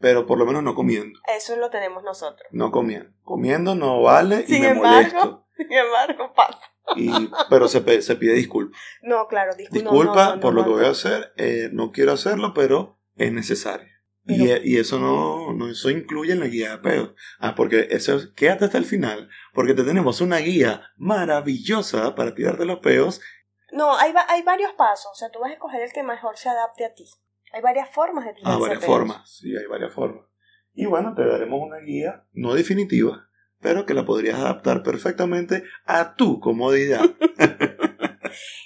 pero 0.00 0.26
por 0.26 0.38
lo 0.38 0.46
menos 0.46 0.62
no 0.62 0.74
comiendo. 0.74 1.18
Eso 1.36 1.56
lo 1.56 1.70
tenemos 1.70 2.02
nosotros. 2.02 2.48
No 2.50 2.70
comiendo. 2.70 3.10
Comiendo 3.22 3.74
no 3.74 4.02
vale 4.02 4.44
y 4.46 4.52
sin 4.52 4.62
me 4.62 4.68
embargo, 4.70 4.96
molesto. 5.18 5.46
Sin 5.56 5.72
embargo, 5.72 6.32
pasa. 6.34 6.58
Y, 6.96 7.10
pero 7.50 7.68
se, 7.68 8.02
se 8.02 8.16
pide 8.16 8.32
disculpa. 8.32 8.76
No, 9.02 9.26
claro, 9.28 9.52
discu- 9.52 9.82
no, 9.82 9.90
Disculpa 9.92 10.24
no, 10.30 10.34
no, 10.36 10.40
por 10.40 10.54
no, 10.54 10.60
lo 10.60 10.64
que 10.64 10.70
voy 10.72 10.84
a 10.86 10.90
hacer. 10.90 11.32
eh, 11.36 11.68
no 11.72 11.92
quiero 11.92 12.12
hacerlo, 12.12 12.52
pero 12.54 12.98
es 13.16 13.30
necesario. 13.30 13.86
Y, 14.26 14.46
Pero- 14.48 14.60
y 14.64 14.78
eso 14.78 14.98
no, 14.98 15.52
no 15.52 15.68
eso 15.70 15.90
incluye 15.90 16.32
en 16.32 16.40
la 16.40 16.46
guía 16.46 16.70
de 16.72 16.78
peos. 16.78 17.14
Ah, 17.38 17.54
porque 17.54 17.88
eso 17.90 18.16
es, 18.16 18.28
quédate 18.34 18.64
hasta 18.64 18.78
el 18.78 18.84
final, 18.86 19.28
porque 19.52 19.74
te 19.74 19.82
tenemos 19.84 20.20
una 20.22 20.38
guía 20.38 20.90
maravillosa 20.96 22.14
para 22.14 22.34
tirarte 22.34 22.64
los 22.64 22.78
peos. 22.80 23.20
No, 23.72 23.96
hay, 23.96 24.12
va- 24.12 24.26
hay 24.28 24.42
varios 24.42 24.72
pasos. 24.72 25.10
O 25.12 25.14
sea, 25.14 25.30
tú 25.30 25.40
vas 25.40 25.50
a 25.50 25.54
escoger 25.54 25.82
el 25.82 25.92
que 25.92 26.02
mejor 26.02 26.36
se 26.36 26.48
adapte 26.48 26.84
a 26.84 26.94
ti. 26.94 27.04
Hay 27.52 27.62
varias 27.62 27.90
formas 27.90 28.24
de 28.24 28.34
tirarse 28.34 28.56
Ah, 28.56 28.58
varias 28.60 28.84
formas. 28.84 29.30
Sí, 29.30 29.56
hay 29.56 29.66
varias 29.66 29.92
formas. 29.92 30.26
Y 30.72 30.86
bueno, 30.86 31.14
te 31.14 31.26
daremos 31.26 31.60
una 31.62 31.78
guía, 31.78 32.24
no 32.32 32.54
definitiva, 32.54 33.28
pero 33.60 33.86
que 33.86 33.94
la 33.94 34.04
podrías 34.04 34.38
adaptar 34.38 34.82
perfectamente 34.82 35.64
a 35.84 36.14
tu 36.14 36.40
comodidad. 36.40 37.02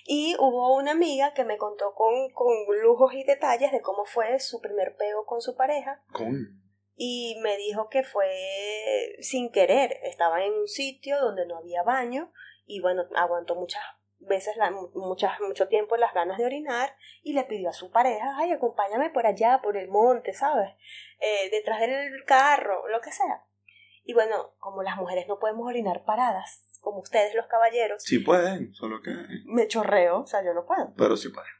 Y 0.06 0.36
hubo 0.38 0.76
una 0.76 0.92
amiga 0.92 1.32
que 1.32 1.44
me 1.44 1.56
contó 1.56 1.94
con, 1.94 2.30
con 2.32 2.52
lujos 2.82 3.14
y 3.14 3.24
detalles 3.24 3.72
de 3.72 3.80
cómo 3.80 4.04
fue 4.04 4.38
su 4.38 4.60
primer 4.60 4.96
pego 4.96 5.24
con 5.24 5.40
su 5.40 5.56
pareja. 5.56 6.02
Con... 6.12 6.62
Y 6.94 7.36
me 7.42 7.56
dijo 7.56 7.88
que 7.88 8.04
fue 8.04 9.16
sin 9.20 9.50
querer. 9.50 9.98
Estaba 10.02 10.44
en 10.44 10.52
un 10.52 10.68
sitio 10.68 11.18
donde 11.20 11.46
no 11.46 11.56
había 11.56 11.82
baño. 11.82 12.30
Y 12.66 12.80
bueno, 12.80 13.04
aguantó 13.16 13.54
muchas 13.54 13.82
veces, 14.26 14.56
la, 14.56 14.70
muchas, 14.70 15.40
mucho 15.40 15.68
tiempo 15.68 15.96
las 15.96 16.14
ganas 16.14 16.38
de 16.38 16.44
orinar. 16.44 16.96
Y 17.22 17.32
le 17.32 17.44
pidió 17.44 17.70
a 17.70 17.72
su 17.72 17.90
pareja, 17.90 18.36
ay, 18.38 18.52
acompáñame 18.52 19.10
por 19.10 19.26
allá, 19.26 19.60
por 19.62 19.76
el 19.76 19.88
monte, 19.88 20.32
¿sabes? 20.32 20.70
Eh, 21.20 21.50
detrás 21.50 21.80
del 21.80 22.24
carro, 22.26 22.88
lo 22.88 23.00
que 23.00 23.12
sea. 23.12 23.44
Y 24.04 24.12
bueno, 24.12 24.54
como 24.58 24.82
las 24.82 24.96
mujeres 24.96 25.26
no 25.28 25.38
podemos 25.38 25.66
orinar 25.66 26.04
paradas, 26.04 26.78
como 26.80 26.98
ustedes 27.00 27.34
los 27.34 27.46
caballeros, 27.46 28.02
Sí 28.02 28.18
pueden, 28.18 28.74
solo 28.74 29.00
que... 29.02 29.10
me 29.46 29.66
chorreo, 29.66 30.20
o 30.20 30.26
sea, 30.26 30.44
yo 30.44 30.52
no 30.52 30.66
puedo. 30.66 30.92
Pero 30.96 31.16
sí 31.16 31.30
pueden. 31.30 31.50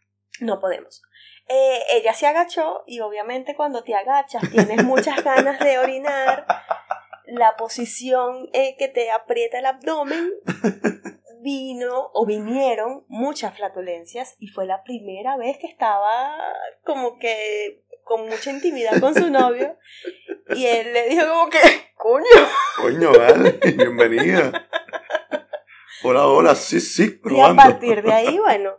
No 0.41 0.61
podemos. 0.61 1.03
Eh, 1.49 1.81
ella 1.93 2.15
se 2.15 2.27
agachó 2.27 2.85
y 2.87 3.01
obviamente 3.01 3.55
cuando 3.55 3.85
te 3.85 3.95
agachas 3.95 4.51
tienes 4.51 4.85
muchas 4.85 5.23
ganas 5.25 5.59
de 5.61 5.79
orinar. 5.79 6.47
La 7.27 7.57
posición 7.57 8.51
eh, 8.53 8.77
que 8.79 8.89
te 8.89 9.11
aprieta 9.11 9.59
el 9.59 9.67
abdomen 9.67 10.31
vino 11.45 12.11
o 12.15 12.25
vinieron 12.25 13.05
muchas 13.09 13.55
flatulencias 13.55 14.35
y 14.39 14.49
fue 14.49 14.65
la 14.67 14.83
primera 14.83 15.37
vez 15.37 15.59
que 15.59 15.67
estaba 15.67 16.39
como 16.85 17.19
que 17.19 17.85
con 18.03 18.27
mucha 18.29 18.51
intimidad 18.51 18.99
con 18.99 19.15
su 19.15 19.29
novio 19.31 19.77
y 20.57 20.65
él 20.65 20.93
le 20.95 21.07
dijo 21.11 21.27
como 21.29 21.51
que 21.51 21.59
coño 21.97 22.25
Coño, 22.81 23.13
vale, 23.13 23.61
bienvenida. 23.77 24.69
Hola, 26.03 26.27
hola, 26.27 26.55
sí, 26.55 26.81
sí, 26.81 27.05
y 27.05 27.15
a 27.17 27.21
probando. 27.23 27.63
partir 27.63 28.03
de 28.03 28.13
ahí 28.13 28.39
bueno 28.39 28.79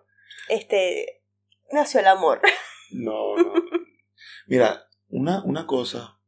este 0.49 1.23
nació 1.71 1.99
el 1.99 2.07
amor 2.07 2.41
No, 2.91 3.35
no. 3.37 3.53
Mira, 4.47 4.87
una, 5.07 5.43
una 5.45 5.67
cosa 5.67 6.19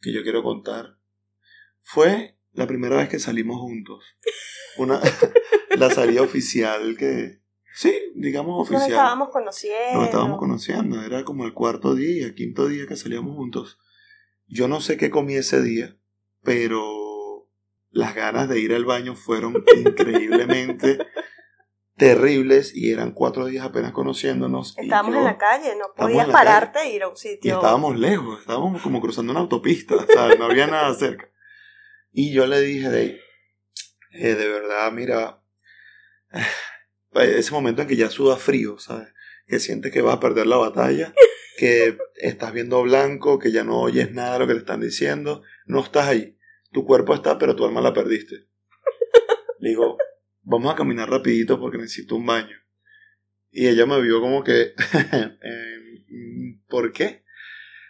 que 0.00 0.12
yo 0.14 0.22
quiero 0.22 0.42
contar 0.42 0.96
fue 1.80 2.38
la 2.52 2.66
primera 2.66 2.96
vez 2.96 3.08
que 3.10 3.18
salimos 3.18 3.58
juntos. 3.60 4.04
Una, 4.76 5.00
la 5.78 5.90
salida 5.90 6.22
oficial 6.22 6.96
que, 6.98 7.40
sí, 7.74 7.94
digamos 8.14 8.58
nos 8.58 8.68
oficial. 8.68 8.90
estábamos 8.90 9.28
conociendo 9.30 9.94
Nos 9.98 10.04
estábamos 10.06 10.38
conociendo, 10.38 11.02
era 11.02 11.24
como 11.24 11.44
el 11.44 11.54
cuarto 11.54 11.94
día, 11.94 12.34
quinto 12.34 12.66
día 12.68 12.86
que 12.86 12.96
salíamos 12.96 13.36
juntos. 13.36 13.78
Yo 14.46 14.66
no 14.68 14.80
sé 14.80 14.96
qué 14.96 15.10
comí 15.10 15.34
ese 15.34 15.62
día, 15.62 15.96
pero 16.42 17.48
las 17.90 18.14
ganas 18.14 18.48
de 18.48 18.60
ir 18.60 18.74
al 18.74 18.84
baño 18.84 19.14
fueron 19.16 19.54
increíblemente 19.76 20.98
terribles 21.96 22.74
y 22.74 22.92
eran 22.92 23.10
cuatro 23.12 23.46
días 23.46 23.64
apenas 23.64 23.92
conociéndonos. 23.92 24.76
y 24.78 24.82
Estábamos 24.82 25.12
yo- 25.14 25.18
en 25.20 25.24
la 25.24 25.38
calle, 25.38 25.74
no 25.76 25.86
podías 25.96 26.28
pararte 26.28 26.80
e 26.80 26.94
ir 26.94 27.02
a 27.02 27.08
un 27.08 27.14
y 27.14 27.18
sitio. 27.18 27.54
estábamos 27.54 27.98
lejos, 27.98 28.40
estábamos 28.40 28.80
como 28.82 29.00
cruzando 29.00 29.32
una 29.32 29.40
autopista, 29.40 29.96
¿sabes? 30.14 30.38
No 30.38 30.44
había 30.46 30.66
nada 30.68 30.94
cerca. 30.94 31.28
Y 32.12 32.32
yo 32.32 32.46
le 32.46 32.60
dije, 32.60 32.88
de, 32.88 33.20
eh, 34.12 34.34
de 34.34 34.48
verdad, 34.48 34.90
mira, 34.92 35.42
ese 37.14 37.52
momento 37.52 37.82
en 37.82 37.88
que 37.88 37.96
ya 37.96 38.10
suda 38.10 38.36
frío, 38.36 38.78
¿sabes? 38.78 39.08
Que 39.46 39.58
sientes 39.60 39.92
que 39.92 40.02
vas 40.02 40.16
a 40.16 40.20
perder 40.20 40.46
la 40.46 40.56
batalla, 40.56 41.14
que 41.58 41.98
estás 42.16 42.52
viendo 42.52 42.82
blanco, 42.82 43.38
que 43.38 43.52
ya 43.52 43.64
no 43.64 43.80
oyes 43.80 44.12
nada 44.12 44.34
de 44.34 44.38
lo 44.40 44.46
que 44.46 44.54
te 44.54 44.60
están 44.60 44.80
diciendo, 44.80 45.42
no 45.66 45.80
estás 45.80 46.08
ahí. 46.08 46.36
Tu 46.72 46.84
cuerpo 46.84 47.14
está, 47.14 47.38
pero 47.38 47.56
tu 47.56 47.64
alma 47.64 47.80
la 47.80 47.94
perdiste. 47.94 48.46
Le 49.58 49.70
digo, 49.70 49.96
vamos 50.42 50.72
a 50.72 50.76
caminar 50.76 51.10
rapidito 51.10 51.58
porque 51.58 51.78
necesito 51.78 52.16
un 52.16 52.26
baño. 52.26 52.56
Y 53.50 53.66
ella 53.66 53.86
me 53.86 54.00
vio 54.02 54.20
como 54.20 54.44
que, 54.44 54.74
eh, 55.42 56.58
¿por 56.68 56.92
qué? 56.92 57.24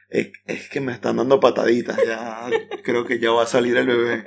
Es, 0.09 0.31
es 0.47 0.69
que 0.71 0.81
me 0.81 0.93
están 0.93 1.17
dando 1.17 1.41
pataditas, 1.41 1.99
ya 2.07 2.49
creo 2.83 3.05
que 3.05 3.19
ya 3.19 3.33
va 3.33 3.43
a 3.43 3.47
salir 3.47 3.77
el 3.77 3.87
bebé. 3.87 4.25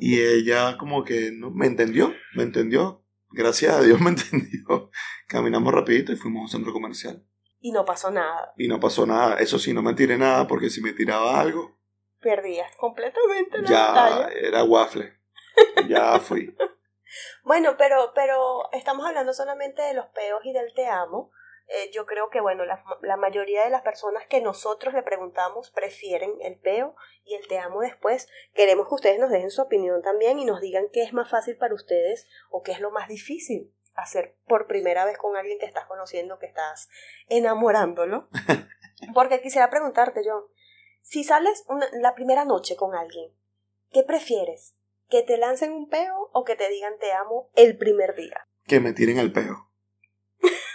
Y 0.00 0.20
ella 0.20 0.76
como 0.78 1.04
que 1.04 1.30
no, 1.32 1.50
me 1.50 1.66
entendió, 1.66 2.12
me 2.34 2.42
entendió. 2.42 3.04
Gracias 3.28 3.74
a 3.76 3.82
Dios 3.82 4.00
me 4.00 4.10
entendió. 4.10 4.90
Caminamos 5.28 5.72
rapidito 5.72 6.12
y 6.12 6.16
fuimos 6.16 6.40
a 6.40 6.42
un 6.44 6.48
centro 6.48 6.72
comercial. 6.72 7.24
Y 7.60 7.72
no 7.72 7.84
pasó 7.84 8.10
nada. 8.10 8.52
Y 8.56 8.66
no 8.68 8.80
pasó 8.80 9.06
nada. 9.06 9.36
Eso 9.36 9.58
sí, 9.58 9.74
no 9.74 9.82
me 9.82 9.94
tiré 9.94 10.16
nada 10.16 10.46
porque 10.46 10.70
si 10.70 10.80
me 10.80 10.92
tiraba 10.94 11.38
algo, 11.40 11.78
Perdías 12.20 12.74
completamente 12.76 13.62
la 13.62 13.68
ya 13.68 13.92
batalla. 13.92 14.28
era 14.32 14.64
waffle. 14.64 15.12
Ya 15.88 16.18
fui. 16.20 16.54
Bueno, 17.44 17.76
pero, 17.78 18.12
pero 18.14 18.70
estamos 18.72 19.06
hablando 19.06 19.32
solamente 19.32 19.80
de 19.82 19.94
los 19.94 20.06
peos 20.08 20.40
y 20.44 20.52
del 20.52 20.72
te 20.74 20.86
amo. 20.86 21.30
Eh, 21.72 21.88
yo 21.92 22.04
creo 22.04 22.30
que, 22.30 22.40
bueno, 22.40 22.64
la, 22.64 22.82
la, 23.00 23.16
mayoría 23.16 23.62
de 23.62 23.70
las 23.70 23.82
personas 23.82 24.26
que 24.26 24.40
nosotros 24.40 24.92
le 24.92 25.04
preguntamos 25.04 25.70
prefieren 25.70 26.34
el 26.40 26.58
peo 26.58 26.96
y 27.24 27.34
el 27.34 27.46
te 27.46 27.60
amo 27.60 27.80
después. 27.80 28.28
Queremos 28.54 28.88
que 28.88 28.94
ustedes 28.96 29.20
nos 29.20 29.30
dejen 29.30 29.52
su 29.52 29.62
opinión 29.62 30.02
también 30.02 30.40
y 30.40 30.44
nos 30.44 30.60
digan 30.60 30.88
qué 30.92 31.04
es 31.04 31.12
más 31.12 31.30
fácil 31.30 31.56
para 31.56 31.74
ustedes 31.74 32.26
o 32.50 32.62
qué 32.62 32.72
es 32.72 32.80
lo 32.80 32.90
más 32.90 33.06
difícil 33.06 33.72
hacer 33.94 34.36
por 34.48 34.66
primera 34.66 35.04
vez 35.04 35.16
con 35.16 35.36
alguien 35.36 35.60
que 35.60 35.66
estás 35.66 35.86
conociendo, 35.86 36.40
que 36.40 36.46
estás 36.46 36.88
enamorándolo. 37.28 38.28
Porque 39.14 39.40
quisiera 39.40 39.70
preguntarte, 39.70 40.22
John, 40.24 40.42
si 41.02 41.22
sales 41.22 41.64
la 41.92 42.16
primera 42.16 42.44
noche 42.44 42.74
con 42.74 42.96
alguien, 42.96 43.32
¿qué 43.92 44.02
prefieres? 44.02 44.74
¿Que 45.08 45.22
te 45.22 45.38
lancen 45.38 45.70
un 45.72 45.88
peo 45.88 46.30
o 46.32 46.44
que 46.44 46.56
te 46.56 46.68
digan 46.68 46.98
te 46.98 47.12
amo 47.12 47.50
el 47.54 47.78
primer 47.78 48.16
día? 48.16 48.48
Que 48.64 48.80
me 48.80 48.92
tiren 48.92 49.18
el 49.18 49.32
peo. 49.32 49.69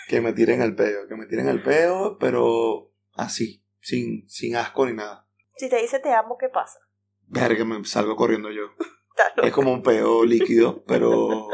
Que 0.07 0.21
me 0.21 0.33
tiren 0.33 0.61
el 0.61 0.75
peo, 0.75 1.07
que 1.07 1.15
me 1.15 1.25
tiren 1.25 1.47
el 1.47 1.61
peo, 1.61 2.17
pero 2.19 2.91
así, 3.13 3.65
sin, 3.79 4.27
sin 4.29 4.55
asco 4.55 4.85
ni 4.85 4.93
nada. 4.93 5.27
Si 5.57 5.69
te 5.69 5.81
dice 5.81 5.99
te 5.99 6.13
amo, 6.13 6.37
¿qué 6.37 6.49
pasa? 6.49 6.79
Ver 7.27 7.55
que 7.55 7.65
me 7.65 7.83
salgo 7.85 8.15
corriendo 8.15 8.51
yo. 8.51 8.63
es 9.43 9.53
como 9.53 9.71
un 9.71 9.83
peo 9.83 10.25
líquido, 10.25 10.83
pero 10.85 11.47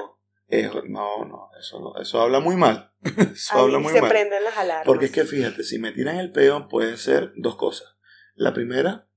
no, 0.90 1.26
no, 1.26 1.50
eso 1.60 1.80
no, 1.80 2.02
eso 2.02 2.22
habla 2.22 2.40
muy 2.40 2.56
mal. 2.56 2.94
eso 3.34 3.58
habla 3.58 3.80
muy 3.80 3.94
se 3.94 4.02
prenden 4.02 4.44
las 4.44 4.58
alarmas. 4.58 4.86
Porque 4.86 5.06
es 5.06 5.12
que 5.12 5.24
fíjate, 5.24 5.64
si 5.64 5.80
me 5.80 5.92
tiran 5.92 6.18
el 6.18 6.32
peo 6.32 6.68
puede 6.68 6.98
ser 6.98 7.32
dos 7.36 7.56
cosas. 7.56 7.96
La 8.36 8.54
primera, 8.54 9.08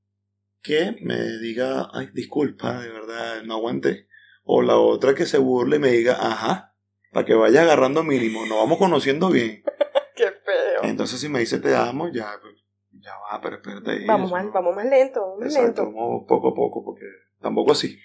que 0.63 0.97
me 1.03 1.39
diga, 1.39 1.91
ay, 1.93 2.11
disculpa, 2.13 2.81
de 2.81 2.89
verdad, 2.89 3.43
no 3.43 3.55
aguanté. 3.55 4.09
O 4.45 4.63
la 4.63 4.77
otra, 4.77 5.15
que 5.15 5.27
se 5.27 5.39
burle 5.39 5.77
y 5.77 5.81
me 5.81 5.91
diga, 5.91 6.17
ajá, 6.21 6.74
para 7.15 7.25
que 7.25 7.35
vaya 7.35 7.63
agarrando 7.63 8.03
mínimo, 8.03 8.45
nos 8.45 8.59
vamos 8.59 8.77
conociendo 8.77 9.31
bien. 9.31 9.63
Qué 10.17 10.31
feo. 10.31 10.83
Entonces, 10.83 11.21
si 11.21 11.29
me 11.29 11.39
dice 11.39 11.61
te 11.61 11.75
amo, 11.75 12.09
ya, 12.09 12.39
pues, 12.43 12.55
ya 12.91 13.13
va, 13.17 13.41
pero 13.41 13.57
espérate. 13.57 14.05
Vamos, 14.05 14.31
más, 14.31 14.53
vamos 14.53 14.75
más 14.75 14.85
lento, 14.85 15.21
vamos 15.21 15.45
Exacto, 15.45 15.85
Vamos 15.85 16.25
poco 16.29 16.49
a 16.49 16.55
poco, 16.55 16.85
porque 16.85 17.07
tampoco 17.41 17.73
así. 17.73 17.99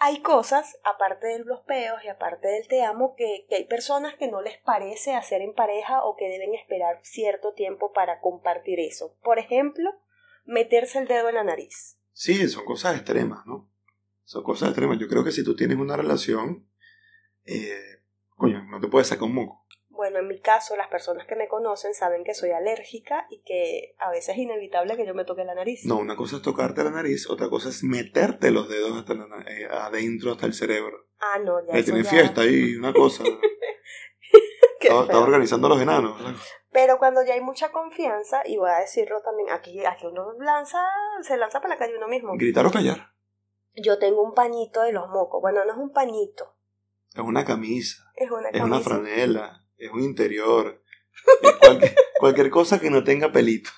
Hay 0.00 0.20
cosas, 0.22 0.76
aparte 0.84 1.26
de 1.26 1.44
los 1.44 1.60
peos 1.60 2.04
y 2.04 2.08
aparte 2.08 2.46
del 2.48 2.68
te 2.68 2.84
amo, 2.84 3.14
que, 3.16 3.46
que 3.48 3.56
hay 3.56 3.64
personas 3.64 4.14
que 4.16 4.28
no 4.28 4.42
les 4.42 4.58
parece 4.58 5.14
hacer 5.14 5.40
en 5.40 5.54
pareja 5.54 6.04
o 6.04 6.16
que 6.16 6.28
deben 6.28 6.54
esperar 6.54 7.00
cierto 7.02 7.52
tiempo 7.52 7.92
para 7.92 8.20
compartir 8.20 8.78
eso. 8.78 9.16
Por 9.22 9.38
ejemplo, 9.38 9.90
meterse 10.44 10.98
el 10.98 11.08
dedo 11.08 11.28
en 11.28 11.36
la 11.36 11.44
nariz. 11.44 11.98
Sí, 12.12 12.48
son 12.48 12.64
cosas 12.64 12.96
extremas, 12.96 13.44
¿no? 13.46 13.70
Son 14.24 14.42
cosas 14.42 14.68
extremas. 14.68 14.98
Yo 14.98 15.08
creo 15.08 15.24
que 15.24 15.32
si 15.32 15.44
tú 15.44 15.56
tienes 15.56 15.78
una 15.78 15.96
relación, 15.96 16.68
eh, 17.44 17.97
coño, 18.38 18.64
no 18.70 18.80
te 18.80 18.88
puedes 18.88 19.08
sacar 19.08 19.24
un 19.24 19.34
moco. 19.34 19.66
Bueno, 19.90 20.20
en 20.20 20.28
mi 20.28 20.40
caso, 20.40 20.76
las 20.76 20.86
personas 20.86 21.26
que 21.26 21.34
me 21.34 21.48
conocen 21.48 21.92
saben 21.92 22.22
que 22.22 22.32
soy 22.32 22.52
alérgica 22.52 23.26
y 23.30 23.42
que 23.42 23.96
a 23.98 24.10
veces 24.10 24.30
es 24.30 24.38
inevitable 24.38 24.96
que 24.96 25.04
yo 25.04 25.12
me 25.12 25.24
toque 25.24 25.44
la 25.44 25.56
nariz. 25.56 25.84
No, 25.84 25.98
una 25.98 26.14
cosa 26.14 26.36
es 26.36 26.42
tocarte 26.42 26.84
la 26.84 26.92
nariz, 26.92 27.28
otra 27.28 27.50
cosa 27.50 27.68
es 27.68 27.82
meterte 27.82 28.52
los 28.52 28.68
dedos 28.68 28.96
hasta 28.96 29.14
eh, 29.14 29.66
adentro, 29.68 30.30
hasta 30.30 30.46
el 30.46 30.54
cerebro. 30.54 30.96
Ah, 31.18 31.40
no, 31.40 31.66
ya. 31.66 31.74
Ahí 31.74 31.82
tiene 31.82 32.04
fiesta 32.04 32.42
ahí, 32.42 32.76
una 32.76 32.92
cosa. 32.92 33.24
Está, 34.80 35.18
organizando 35.18 35.68
los 35.68 35.80
enanos. 35.80 36.16
Pero 36.70 36.98
cuando 36.98 37.24
ya 37.24 37.34
hay 37.34 37.40
mucha 37.40 37.72
confianza, 37.72 38.42
y 38.46 38.56
voy 38.56 38.70
a 38.70 38.78
decirlo 38.78 39.20
también, 39.22 39.50
aquí, 39.50 39.84
aquí 39.84 40.06
uno 40.06 40.32
lanza, 40.38 40.80
se 41.22 41.36
lanza 41.36 41.60
para 41.60 41.74
la 41.74 41.78
calle 41.78 41.96
uno 41.96 42.06
mismo. 42.06 42.34
Gritar 42.36 42.64
o 42.66 42.70
callar. 42.70 43.12
Yo 43.74 43.98
tengo 43.98 44.22
un 44.22 44.34
pañito 44.34 44.82
de 44.82 44.92
los 44.92 45.08
mocos. 45.08 45.40
Bueno, 45.42 45.64
no 45.64 45.72
es 45.72 45.78
un 45.78 45.92
pañito. 45.92 46.54
Es 47.18 47.24
una 47.24 47.44
camisa. 47.44 48.12
Es 48.14 48.30
una 48.30 48.44
camisa. 48.44 48.58
Es 48.58 48.64
una 48.64 48.80
franela. 48.80 49.64
Es 49.76 49.90
un 49.90 50.02
interior. 50.02 50.82
cualquier, 51.60 51.94
cualquier 52.20 52.50
cosa 52.50 52.80
que 52.80 52.90
no 52.90 53.02
tenga 53.02 53.32
pelitos. 53.32 53.72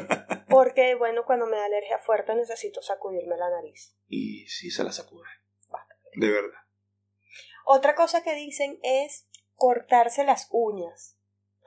Porque, 0.48 0.96
bueno, 0.96 1.24
cuando 1.24 1.46
me 1.46 1.56
da 1.56 1.66
alergia 1.66 1.98
fuerte 1.98 2.34
necesito 2.34 2.82
sacudirme 2.82 3.36
la 3.36 3.48
nariz. 3.48 3.96
Y 4.08 4.46
sí 4.48 4.70
se 4.70 4.82
la 4.82 4.90
sacude. 4.92 5.28
De 6.16 6.28
verdad. 6.28 6.58
Otra 7.64 7.94
cosa 7.94 8.24
que 8.24 8.34
dicen 8.34 8.80
es 8.82 9.28
cortarse 9.54 10.24
las 10.24 10.48
uñas. 10.50 11.16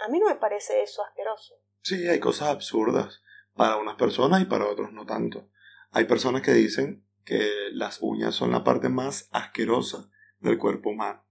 A 0.05 0.09
mí 0.09 0.19
no 0.19 0.27
me 0.27 0.35
parece 0.35 0.83
eso 0.83 1.01
asqueroso. 1.05 1.55
Sí, 1.81 2.09
hay 2.09 2.19
cosas 2.19 2.49
absurdas 2.49 3.21
para 3.55 3.77
unas 3.77 3.95
personas 3.95 4.41
y 4.41 4.45
para 4.45 4.67
otros 4.67 4.91
no 4.91 5.05
tanto. 5.05 5.49
Hay 5.91 6.03
personas 6.03 6.41
que 6.41 6.51
dicen 6.51 7.07
que 7.23 7.49
las 7.71 7.99
uñas 8.01 8.35
son 8.35 8.51
la 8.51 8.65
parte 8.65 8.89
más 8.89 9.29
asquerosa 9.31 10.09
del 10.43 10.57
cuerpo 10.57 10.89
humano. 10.89 11.25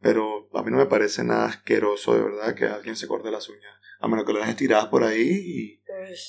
Pero 0.00 0.50
a 0.52 0.62
mí 0.62 0.70
no 0.70 0.76
me 0.76 0.86
parece 0.86 1.24
nada 1.24 1.46
asqueroso 1.46 2.14
de 2.14 2.22
verdad 2.22 2.54
que 2.54 2.66
alguien 2.66 2.96
se 2.96 3.08
corte 3.08 3.30
las 3.30 3.48
uñas. 3.48 3.72
A 4.00 4.08
menos 4.08 4.26
que 4.26 4.32
lo 4.34 4.40
dejes 4.40 4.56
tiradas 4.56 4.86
por 4.88 5.02
ahí 5.02 5.80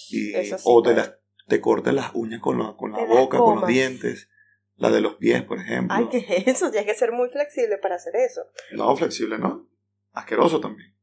y, 0.10 0.34
o 0.63 0.82
te, 0.82 0.93
las, 0.93 1.15
te 1.47 1.62
las 1.91 2.12
uñas 2.13 2.39
con 2.39 2.58
la, 2.58 2.75
con 2.78 2.91
la 2.93 3.04
boca, 3.04 3.38
con 3.38 3.60
los 3.60 3.67
dientes. 3.67 4.30
La 4.78 4.89
de 4.89 4.99
los 4.99 5.15
pies, 5.15 5.41
por 5.43 5.58
ejemplo. 5.58 5.95
Ay, 5.95 6.10
¿qué 6.10 6.17
es 6.17 6.47
eso? 6.47 6.69
Tienes 6.69 6.89
que 6.89 6.97
ser 6.97 7.13
muy 7.13 7.30
flexible 7.30 7.78
para 7.78 7.95
hacer 7.95 8.13
eso. 8.17 8.41
No, 8.71 8.95
flexible 8.97 9.38
no. 9.38 9.69
Asqueroso 10.12 10.60
también. 10.60 10.95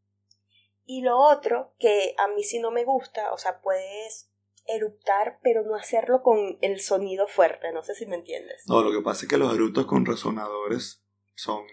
Y 0.85 1.03
lo 1.03 1.19
otro, 1.19 1.75
que 1.79 2.15
a 2.19 2.29
mí 2.29 2.43
sí 2.43 2.59
no 2.59 2.71
me 2.71 2.85
gusta, 2.85 3.33
o 3.33 3.39
sea, 3.39 3.61
puedes 3.61 4.32
eruptar, 4.67 5.39
pero 5.43 5.63
no 5.65 5.75
hacerlo 5.75 6.23
con 6.23 6.59
el 6.61 6.81
sonido 6.81 7.27
fuerte, 7.27 7.73
no 7.73 7.83
sé 7.83 7.95
si 7.95 8.07
me 8.07 8.17
entiendes. 8.17 8.63
No, 8.67 8.83
lo 8.83 8.93
que 8.93 9.03
pasa 9.03 9.25
es 9.25 9.31
que 9.31 9.39
los 9.39 9.55
eructos 9.55 9.87
con 9.87 10.07
resonadores 10.07 11.05
son... 11.35 11.65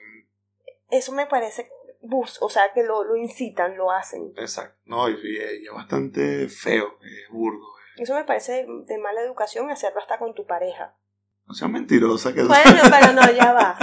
Eso 0.90 1.12
me 1.12 1.28
parece 1.28 1.70
bus, 2.02 2.42
o 2.42 2.50
sea, 2.50 2.74
que 2.74 2.84
lo, 2.84 3.04
lo 3.04 3.16
incitan, 3.16 3.78
lo 3.78 3.92
hacen. 3.92 4.34
Exacto, 4.38 4.80
no, 4.86 5.10
y, 5.10 5.38
es 5.38 5.72
bastante 5.74 6.48
feo, 6.48 6.98
es 7.02 7.32
burdo. 7.32 7.66
Eso 7.98 8.16
me 8.16 8.24
parece 8.24 8.66
de 8.86 8.98
mala 8.98 9.22
educación 9.22 9.70
hacerlo 9.70 10.00
hasta 10.00 10.18
con 10.18 10.34
tu 10.34 10.46
pareja. 10.46 10.98
No 11.46 11.54
sea 11.54 11.68
mentirosa 11.68 12.34
que 12.34 12.44
Bueno, 12.44 12.82
pero 12.90 13.14
no, 13.14 13.32
ya 13.32 13.52
va. 13.52 13.78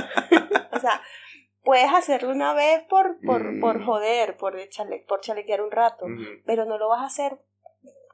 o 0.72 0.78
sea, 0.80 1.02
puedes 1.62 1.92
hacerlo 1.92 2.30
una 2.30 2.54
vez 2.54 2.82
por, 2.88 3.18
por, 3.20 3.44
mm. 3.44 3.60
por 3.60 3.84
joder, 3.84 4.36
por, 4.36 4.56
chale, 4.68 5.04
por 5.06 5.20
chalequear 5.20 5.60
un 5.60 5.70
rato, 5.70 6.06
pero 6.46 6.64
no 6.64 6.78
lo 6.78 6.88
vas 6.88 7.02
a 7.02 7.06
hacer 7.06 7.38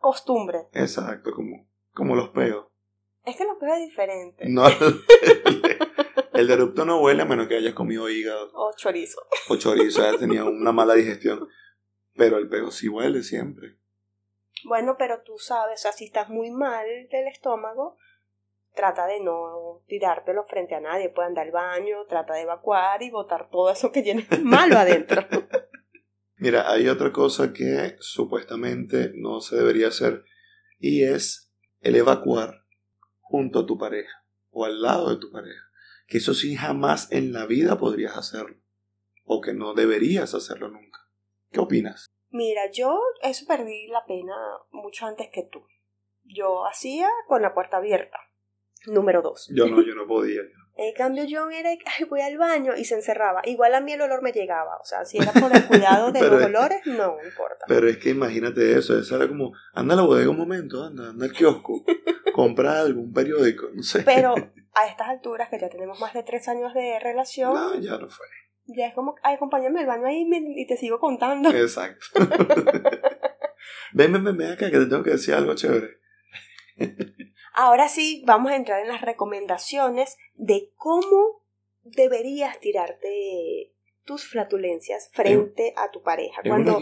costumbre. 0.03 0.69
Exacto, 0.73 1.33
como, 1.33 1.67
como 1.95 2.15
los 2.15 2.29
peos. 2.31 2.67
Es 3.25 3.37
que 3.37 3.45
los 3.45 3.57
peos 3.57 3.79
es 3.79 3.89
diferente. 3.89 4.45
No, 4.49 4.67
el, 6.35 6.47
de 6.47 6.53
erupto 6.53 6.85
no 6.85 7.01
huele 7.01 7.23
a 7.23 7.25
menos 7.25 7.47
que 7.47 7.57
hayas 7.57 7.73
comido 7.73 8.11
hígado. 8.11 8.51
O 8.55 8.73
chorizo. 8.77 9.21
O 9.49 9.57
chorizo, 9.57 10.03
hayas 10.03 10.19
tenido 10.19 10.47
una 10.51 10.73
mala 10.73 10.95
digestión. 10.95 11.49
Pero 12.15 12.37
el 12.37 12.49
peo 12.49 12.71
sí 12.71 12.89
huele 12.89 13.23
siempre. 13.23 13.79
Bueno, 14.65 14.97
pero 14.99 15.23
tú 15.23 15.39
sabes, 15.39 15.81
o 15.81 15.83
sea, 15.83 15.93
si 15.93 16.05
estás 16.05 16.29
muy 16.29 16.51
mal 16.51 16.87
del 17.11 17.27
estómago, 17.29 17.97
trata 18.75 19.07
de 19.07 19.21
no 19.21 19.83
tirártelo 19.87 20.45
frente 20.45 20.75
a 20.75 20.81
nadie, 20.81 21.09
puede 21.09 21.29
andar 21.29 21.47
al 21.47 21.53
baño, 21.53 22.05
trata 22.07 22.35
de 22.35 22.43
evacuar 22.43 23.03
y 23.03 23.11
botar 23.11 23.49
todo 23.51 23.71
eso 23.71 23.91
que 23.93 24.03
tiene 24.03 24.27
malo 24.43 24.79
adentro. 24.79 25.23
Mira, 26.43 26.69
hay 26.73 26.89
otra 26.89 27.13
cosa 27.13 27.53
que 27.53 27.95
supuestamente 28.01 29.13
no 29.15 29.41
se 29.41 29.55
debería 29.55 29.87
hacer 29.87 30.25
y 30.81 31.05
es 31.05 31.55
el 31.79 31.95
evacuar 31.95 32.65
junto 33.21 33.61
a 33.61 33.67
tu 33.67 33.79
pareja 33.79 34.27
o 34.51 34.65
al 34.65 34.83
lado 34.83 35.11
de 35.11 35.21
tu 35.21 35.31
pareja. 35.31 35.63
Que 36.09 36.19
eso 36.19 36.35
sí 36.35 36.57
jamás 36.57 37.13
en 37.13 37.33
la 37.33 37.47
vida 37.47 37.79
podrías 37.79 38.17
hacerlo 38.17 38.57
o 39.23 39.41
que 39.41 39.55
no 39.55 39.75
deberías 39.75 40.35
hacerlo 40.35 40.69
nunca. 40.69 40.99
¿Qué 41.53 41.61
opinas? 41.61 42.07
Mira, 42.31 42.69
yo 42.73 42.99
eso 43.23 43.47
perdí 43.47 43.87
la 43.87 44.05
pena 44.05 44.35
mucho 44.73 45.07
antes 45.07 45.29
que 45.33 45.45
tú. 45.49 45.65
Yo 46.25 46.67
hacía 46.67 47.09
con 47.29 47.43
la 47.43 47.55
puerta 47.55 47.77
abierta 47.77 48.19
número 48.87 49.23
dos. 49.23 49.49
Yo 49.55 49.69
no, 49.69 49.81
yo 49.81 49.95
no 49.95 50.09
podía. 50.09 50.43
En 50.75 50.95
cambio, 50.95 51.25
John 51.29 51.53
era, 51.53 51.71
ay, 51.71 52.05
voy 52.09 52.23
al 52.23 52.39
baño 52.39 52.75
y 52.77 52.85
se 52.85 52.95
encerraba. 52.95 53.43
Igual 53.45 53.75
a 53.75 53.81
mí 53.81 53.93
el 53.93 54.01
olor 54.01 54.23
me 54.23 54.33
llegaba. 54.33 54.79
O 54.79 54.85
sea, 54.85 55.05
si 55.05 55.19
era 55.19 55.33
por 55.33 55.55
el 55.55 55.67
cuidado 55.67 56.13
de 56.13 56.21
los 56.31 56.43
olores, 56.43 56.81
no 56.87 57.19
importa. 57.23 57.67
Pero 57.69 57.89
es 57.89 57.99
que 57.99 58.11
imagínate 58.11 58.79
eso. 58.79 58.99
Eso 58.99 59.17
era 59.17 59.29
como, 59.29 59.53
anda 59.75 59.95
a 59.95 59.97
la 59.99 60.03
bodega 60.03 60.31
un 60.31 60.39
momento, 60.39 60.83
anda, 60.83 61.11
anda 61.11 61.27
al 61.27 61.33
kiosco, 61.33 61.85
compra 62.35 62.81
algún 62.81 63.13
periódico, 63.13 63.69
no 63.75 63.83
sé. 63.83 64.03
Pero 64.03 64.35
a 64.75 64.87
estas 64.89 65.09
alturas, 65.09 65.51
que 65.51 65.61
ya 65.61 65.69
tenemos 65.69 66.01
más 66.01 66.15
de 66.15 66.23
tres 66.23 66.49
años 66.49 66.73
de 66.73 66.99
relación. 67.01 67.53
No, 67.53 67.79
ya 67.79 67.99
no 67.99 68.09
fue. 68.09 68.27
Ya 68.65 68.87
es 68.87 68.95
como, 68.95 69.17
ay, 69.23 69.35
acompáñame 69.35 69.81
al 69.81 69.87
baño 69.87 70.07
ahí 70.07 70.25
y 70.57 70.67
te 70.67 70.77
sigo 70.77 70.99
contando. 71.01 71.51
Exacto. 71.51 72.07
ven, 73.93 74.13
ven, 74.13 74.25
ven 74.25 74.53
acá 74.53 74.71
que 74.71 74.79
te 74.79 74.87
tengo 74.87 75.03
que 75.03 75.11
decir 75.11 75.35
algo 75.35 75.55
chévere. 75.55 75.99
Ahora 77.55 77.89
sí, 77.89 78.23
vamos 78.27 78.53
a 78.53 78.57
entrar 78.57 78.81
en 78.81 78.89
las 78.89 79.03
recomendaciones 79.03 80.17
de 80.35 80.73
cómo 80.77 81.43
deberías 81.83 82.59
tirarte 82.61 83.73
tus 84.05 84.27
flatulencias 84.27 85.11
frente 85.13 85.75
a 85.77 85.91
tu 85.91 86.03
pareja. 86.03 86.43
Cuando, 86.47 86.79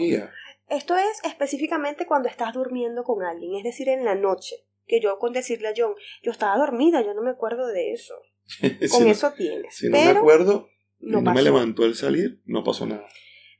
Esto 0.69 0.97
es 0.97 1.23
específicamente 1.23 2.05
cuando 2.05 2.29
estás 2.29 2.53
durmiendo 2.53 3.03
con 3.03 3.23
alguien, 3.23 3.55
es 3.57 3.63
decir, 3.63 3.89
en 3.89 4.05
la 4.05 4.15
noche. 4.15 4.55
Que 4.87 4.99
yo 4.99 5.19
con 5.19 5.31
decirle 5.31 5.69
a 5.69 5.73
John, 5.77 5.93
yo 6.23 6.31
estaba 6.31 6.57
dormida, 6.57 7.01
yo 7.01 7.13
no 7.13 7.21
me 7.21 7.29
acuerdo 7.29 7.67
de 7.67 7.93
eso. 7.93 8.15
con 8.91 9.07
eso 9.07 9.31
tienes. 9.33 9.75
Si 9.75 9.89
no 9.89 9.97
me 9.97 10.09
acuerdo, 10.09 10.69
no, 10.99 11.21
me 11.21 11.41
levantó 11.41 11.85
el 11.85 11.95
salir, 11.95 12.41
no 12.45 12.63
pasó 12.63 12.85
nada. 12.85 13.07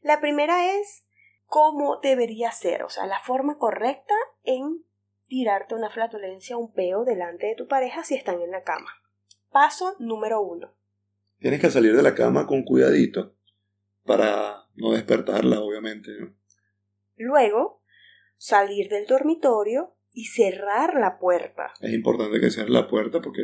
La 0.02 0.20
primera 0.20 0.76
es 0.76 1.06
cómo 1.46 2.00
debería 2.02 2.52
ser, 2.52 2.84
o 2.84 2.90
sea, 2.90 3.06
la 3.06 3.20
forma 3.20 3.58
correcta 3.58 4.16
en 4.44 4.84
tirarte 5.32 5.76
una 5.76 5.90
flatulencia, 5.90 6.58
un 6.58 6.74
peo 6.74 7.06
delante 7.06 7.48
de 7.48 7.56
tu 7.56 7.66
pareja 7.66 8.04
si 8.04 8.16
están 8.16 8.42
en 8.42 8.52
la 8.52 8.64
cama. 8.64 8.90
Paso 9.50 9.96
número 9.98 10.42
uno. 10.42 10.76
Tienes 11.40 11.62
que 11.62 11.72
salir 11.72 11.96
de 11.96 12.04
la 12.04 12.16
cama 12.16 12.46
con 12.46 12.64
cuidadito 12.64 13.34
para 14.04 14.68
no 14.76 14.92
despertarla, 14.92 15.62
obviamente. 15.62 16.12
Luego, 17.16 17.82
salir 18.36 18.90
del 18.90 19.06
dormitorio 19.06 19.96
y 20.12 20.26
cerrar 20.26 20.96
la 20.96 21.18
puerta. 21.18 21.72
Es 21.80 21.94
importante 21.94 22.42
que 22.42 22.52
cierres 22.52 22.74
la 22.74 22.90
puerta 22.90 23.22
porque 23.22 23.44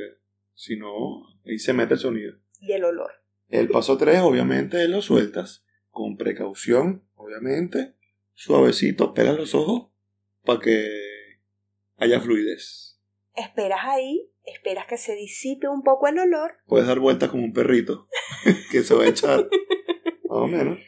si 0.56 0.76
no, 0.76 0.89
ahí 1.45 1.58
se 1.58 1.71
mete 1.71 1.93
el 1.93 2.02
sonido. 2.02 2.38
Y 2.60 2.73
el 2.73 2.84
olor. 2.84 3.12
El 3.47 3.69
paso 3.69 3.97
3, 3.97 4.19
obviamente, 4.23 4.86
lo 4.89 5.02
sueltas 5.02 5.65
con 5.89 6.17
precaución, 6.17 7.08
obviamente, 7.15 7.95
suavecito, 8.34 9.13
pela 9.13 9.32
los 9.32 9.56
ojos 9.56 9.89
para 10.43 10.60
que 10.60 11.06
haya 11.97 12.19
fluidez. 12.19 12.99
Esperas 13.33 13.81
ahí, 13.83 14.31
esperas 14.43 14.88
que 14.88 14.97
se 14.97 15.13
disipe 15.15 15.67
un 15.67 15.83
poco 15.83 16.07
el 16.07 16.17
olor. 16.17 16.55
Puedes 16.65 16.88
dar 16.88 16.99
vueltas 16.99 17.29
como 17.29 17.43
un 17.43 17.53
perrito 17.53 18.07
que 18.71 18.83
se 18.83 18.95
va 18.95 19.03
a 19.03 19.10
echar, 19.10 19.47
más 20.23 20.39
o 20.39 20.47
menos. 20.47 20.79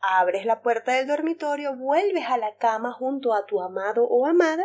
Abres 0.00 0.44
la 0.44 0.62
puerta 0.62 0.94
del 0.94 1.06
dormitorio, 1.06 1.76
vuelves 1.76 2.24
a 2.26 2.38
la 2.38 2.56
cama 2.56 2.92
junto 2.92 3.34
a 3.34 3.46
tu 3.46 3.60
amado 3.60 4.04
o 4.04 4.26
amada 4.26 4.64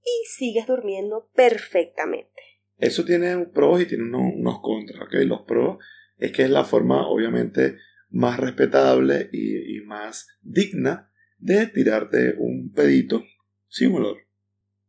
y 0.00 0.26
sigues 0.26 0.66
durmiendo 0.66 1.30
perfectamente. 1.34 2.42
Eso 2.78 3.04
tiene 3.04 3.46
pros 3.46 3.80
y 3.80 3.86
tiene 3.86 4.04
unos, 4.04 4.34
unos 4.34 4.60
contras, 4.60 5.02
¿ok? 5.02 5.14
Los 5.24 5.42
pros 5.42 5.78
es 6.16 6.32
que 6.32 6.42
es 6.42 6.50
la 6.50 6.64
forma, 6.64 7.06
obviamente, 7.06 7.76
más 8.10 8.40
respetable 8.40 9.28
y, 9.32 9.76
y 9.76 9.80
más 9.82 10.26
digna 10.40 11.12
de 11.38 11.68
tirarte 11.68 12.34
un 12.38 12.72
pedito 12.72 13.22
sin 13.68 13.94
olor. 13.94 14.16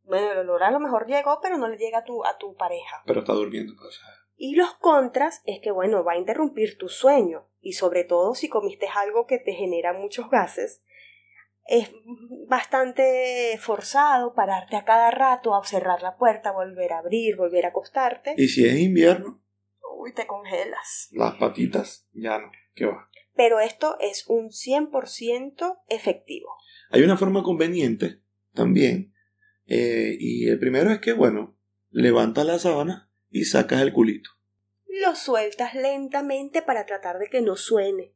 Bueno, 0.03 0.31
el 0.31 0.37
olor 0.39 0.63
a 0.63 0.71
lo 0.71 0.79
mejor 0.79 1.07
llegó, 1.07 1.39
pero 1.41 1.57
no 1.57 1.67
le 1.67 1.77
llega 1.77 1.99
a 1.99 2.03
tu, 2.03 2.25
a 2.25 2.37
tu 2.37 2.55
pareja. 2.55 3.03
Pero 3.05 3.21
está 3.21 3.33
durmiendo, 3.33 3.73
pues. 3.79 3.99
Y 4.35 4.55
los 4.55 4.73
contras 4.75 5.41
es 5.45 5.59
que, 5.61 5.71
bueno, 5.71 6.03
va 6.03 6.13
a 6.13 6.17
interrumpir 6.17 6.77
tu 6.77 6.89
sueño. 6.89 7.47
Y 7.61 7.73
sobre 7.73 8.03
todo 8.03 8.35
si 8.35 8.49
comiste 8.49 8.87
algo 8.93 9.25
que 9.25 9.39
te 9.39 9.53
genera 9.53 9.93
muchos 9.93 10.29
gases, 10.29 10.83
es 11.65 11.89
bastante 12.47 13.57
forzado 13.59 14.33
pararte 14.33 14.75
a 14.75 14.83
cada 14.83 15.11
rato 15.11 15.55
a 15.55 15.63
cerrar 15.65 16.01
la 16.01 16.17
puerta, 16.17 16.51
volver 16.51 16.93
a 16.93 16.99
abrir, 16.99 17.37
volver 17.37 17.65
a 17.65 17.69
acostarte. 17.69 18.35
Y 18.37 18.47
si 18.47 18.65
es 18.67 18.77
invierno, 18.77 19.41
Uy, 19.97 20.13
te 20.13 20.27
congelas. 20.27 21.07
las 21.11 21.35
patitas, 21.35 22.07
ya 22.11 22.39
no. 22.39 22.51
¿Qué 22.75 22.85
va? 22.85 23.09
Pero 23.35 23.59
esto 23.59 23.97
es 23.99 24.27
un 24.27 24.49
100% 24.49 25.79
efectivo. 25.87 26.49
Hay 26.89 27.01
una 27.01 27.17
forma 27.17 27.43
conveniente 27.43 28.21
también. 28.53 29.12
Eh, 29.65 30.15
y 30.19 30.47
el 30.49 30.59
primero 30.59 30.91
es 30.91 30.99
que, 30.99 31.13
bueno, 31.13 31.57
levantas 31.89 32.45
la 32.45 32.59
sábana 32.59 33.11
y 33.29 33.45
sacas 33.45 33.81
el 33.81 33.93
culito. 33.93 34.29
Lo 34.87 35.15
sueltas 35.15 35.73
lentamente 35.73 36.61
para 36.61 36.85
tratar 36.85 37.17
de 37.19 37.27
que 37.27 37.41
no 37.41 37.55
suene. 37.55 38.13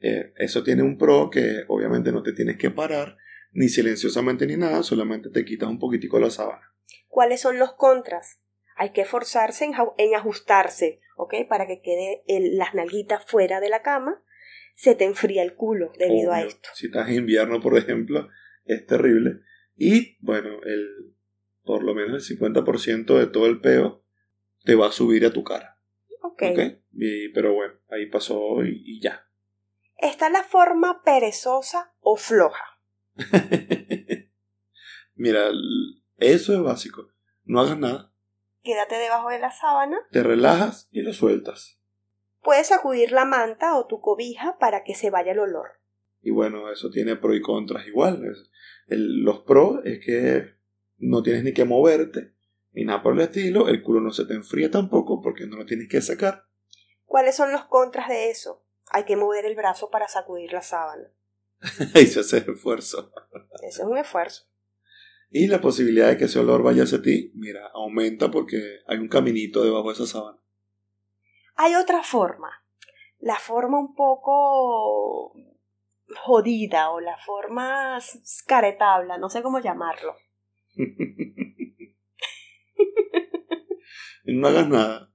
Eh, 0.00 0.32
eso 0.36 0.64
tiene 0.64 0.82
un 0.82 0.98
pro 0.98 1.30
que 1.30 1.64
obviamente 1.68 2.10
no 2.10 2.22
te 2.22 2.32
tienes 2.32 2.56
que 2.58 2.70
parar, 2.70 3.16
ni 3.52 3.68
silenciosamente 3.68 4.46
ni 4.46 4.56
nada, 4.56 4.82
solamente 4.82 5.30
te 5.30 5.44
quitas 5.44 5.68
un 5.68 5.78
poquitico 5.78 6.18
la 6.18 6.30
sábana. 6.30 6.74
¿Cuáles 7.06 7.40
son 7.40 7.58
los 7.58 7.74
contras? 7.74 8.40
Hay 8.76 8.92
que 8.92 9.04
forzarse 9.04 9.64
en, 9.66 10.14
ajustarse, 10.14 11.00
¿ok? 11.16 11.34
Para 11.48 11.66
que 11.66 11.82
quede 11.82 12.24
el- 12.26 12.56
las 12.56 12.74
nalguitas 12.74 13.24
fuera 13.24 13.60
de 13.60 13.68
la 13.68 13.82
cama. 13.82 14.24
Se 14.74 14.94
te 14.94 15.04
enfría 15.04 15.42
el 15.42 15.54
culo 15.54 15.92
debido 15.98 16.32
a 16.32 16.40
esto. 16.42 16.70
Si 16.74 16.86
estás 16.86 17.08
en 17.10 17.16
invierno, 17.16 17.60
por 17.60 17.76
ejemplo, 17.76 18.28
es 18.64 18.86
terrible. 18.86 19.40
Y 19.76 20.16
bueno, 20.24 20.60
el, 20.64 21.14
por 21.64 21.82
lo 21.82 21.94
menos 21.94 22.30
el 22.30 22.38
50% 22.38 23.18
de 23.18 23.26
todo 23.26 23.46
el 23.46 23.60
peo 23.60 24.04
te 24.64 24.74
va 24.74 24.88
a 24.88 24.92
subir 24.92 25.24
a 25.26 25.32
tu 25.32 25.42
cara. 25.44 25.80
Ok. 26.22 26.42
¿ok? 26.52 26.58
Y- 26.92 27.28
pero 27.30 27.54
bueno, 27.54 27.74
ahí 27.88 28.06
pasó 28.06 28.64
y, 28.64 28.82
y 28.84 29.00
ya. 29.00 29.26
Está 29.96 30.30
la 30.30 30.42
forma 30.42 31.02
perezosa 31.04 31.94
o 32.00 32.16
floja. 32.16 32.64
Mira, 35.14 35.48
eso 36.16 36.54
es 36.54 36.60
básico. 36.62 37.08
No 37.44 37.60
hagas 37.60 37.78
nada. 37.78 38.12
Quédate 38.62 38.96
debajo 38.96 39.28
de 39.30 39.38
la 39.40 39.50
sábana. 39.50 39.98
Te 40.10 40.22
relajas 40.22 40.88
y 40.90 41.02
lo 41.02 41.12
sueltas. 41.12 41.80
Puedes 42.40 42.68
sacudir 42.68 43.12
la 43.12 43.24
manta 43.24 43.76
o 43.76 43.86
tu 43.86 44.00
cobija 44.00 44.58
para 44.58 44.82
que 44.84 44.94
se 44.94 45.10
vaya 45.10 45.32
el 45.32 45.40
olor. 45.40 45.80
Y 46.22 46.30
bueno, 46.30 46.70
eso 46.70 46.90
tiene 46.90 47.16
pros 47.16 47.36
y 47.36 47.40
contras 47.42 47.86
igual. 47.86 48.24
Es- 48.24 48.50
el- 48.86 49.22
los 49.22 49.40
pros 49.40 49.80
es 49.84 50.04
que 50.04 50.54
no 50.98 51.22
tienes 51.22 51.44
ni 51.44 51.52
que 51.52 51.64
moverte, 51.64 52.34
ni 52.72 52.84
nada 52.84 53.02
por 53.02 53.14
el 53.14 53.20
estilo. 53.20 53.68
El 53.68 53.82
culo 53.82 54.00
no 54.00 54.12
se 54.12 54.24
te 54.24 54.34
enfría 54.34 54.70
tampoco 54.70 55.20
porque 55.20 55.46
no 55.46 55.56
lo 55.56 55.66
tienes 55.66 55.88
que 55.88 56.00
sacar. 56.00 56.44
¿Cuáles 57.04 57.36
son 57.36 57.52
los 57.52 57.64
contras 57.64 58.08
de 58.08 58.30
eso? 58.30 58.64
Hay 58.90 59.04
que 59.04 59.16
mover 59.16 59.44
el 59.44 59.54
brazo 59.56 59.90
para 59.90 60.08
sacudir 60.08 60.52
la 60.52 60.62
sábana. 60.62 61.12
Se 61.94 62.20
hace 62.20 62.38
esfuerzo. 62.38 63.12
Eso 63.62 63.82
es 63.82 63.88
un 63.88 63.98
esfuerzo. 63.98 64.44
Y 65.30 65.46
la 65.46 65.60
posibilidad 65.60 66.08
de 66.08 66.18
que 66.18 66.24
ese 66.24 66.38
olor 66.38 66.62
vaya 66.62 66.82
hacia 66.82 67.00
ti, 67.00 67.32
mira, 67.34 67.66
aumenta 67.74 68.30
porque 68.30 68.80
hay 68.86 68.98
un 68.98 69.08
caminito 69.08 69.64
debajo 69.64 69.88
de 69.88 69.94
esa 69.94 70.06
sábana. 70.06 70.38
Hay 71.56 71.74
otra 71.74 72.02
forma. 72.02 72.50
La 73.18 73.36
forma 73.36 73.78
un 73.78 73.94
poco 73.94 75.32
jodida 76.24 76.90
o 76.90 77.00
la 77.00 77.16
forma 77.18 77.98
caretabla, 78.46 79.18
no 79.18 79.28
sé 79.28 79.42
cómo 79.42 79.60
llamarlo. 79.60 80.14
No 84.24 84.48
hagas 84.48 84.68
nada. 84.68 85.12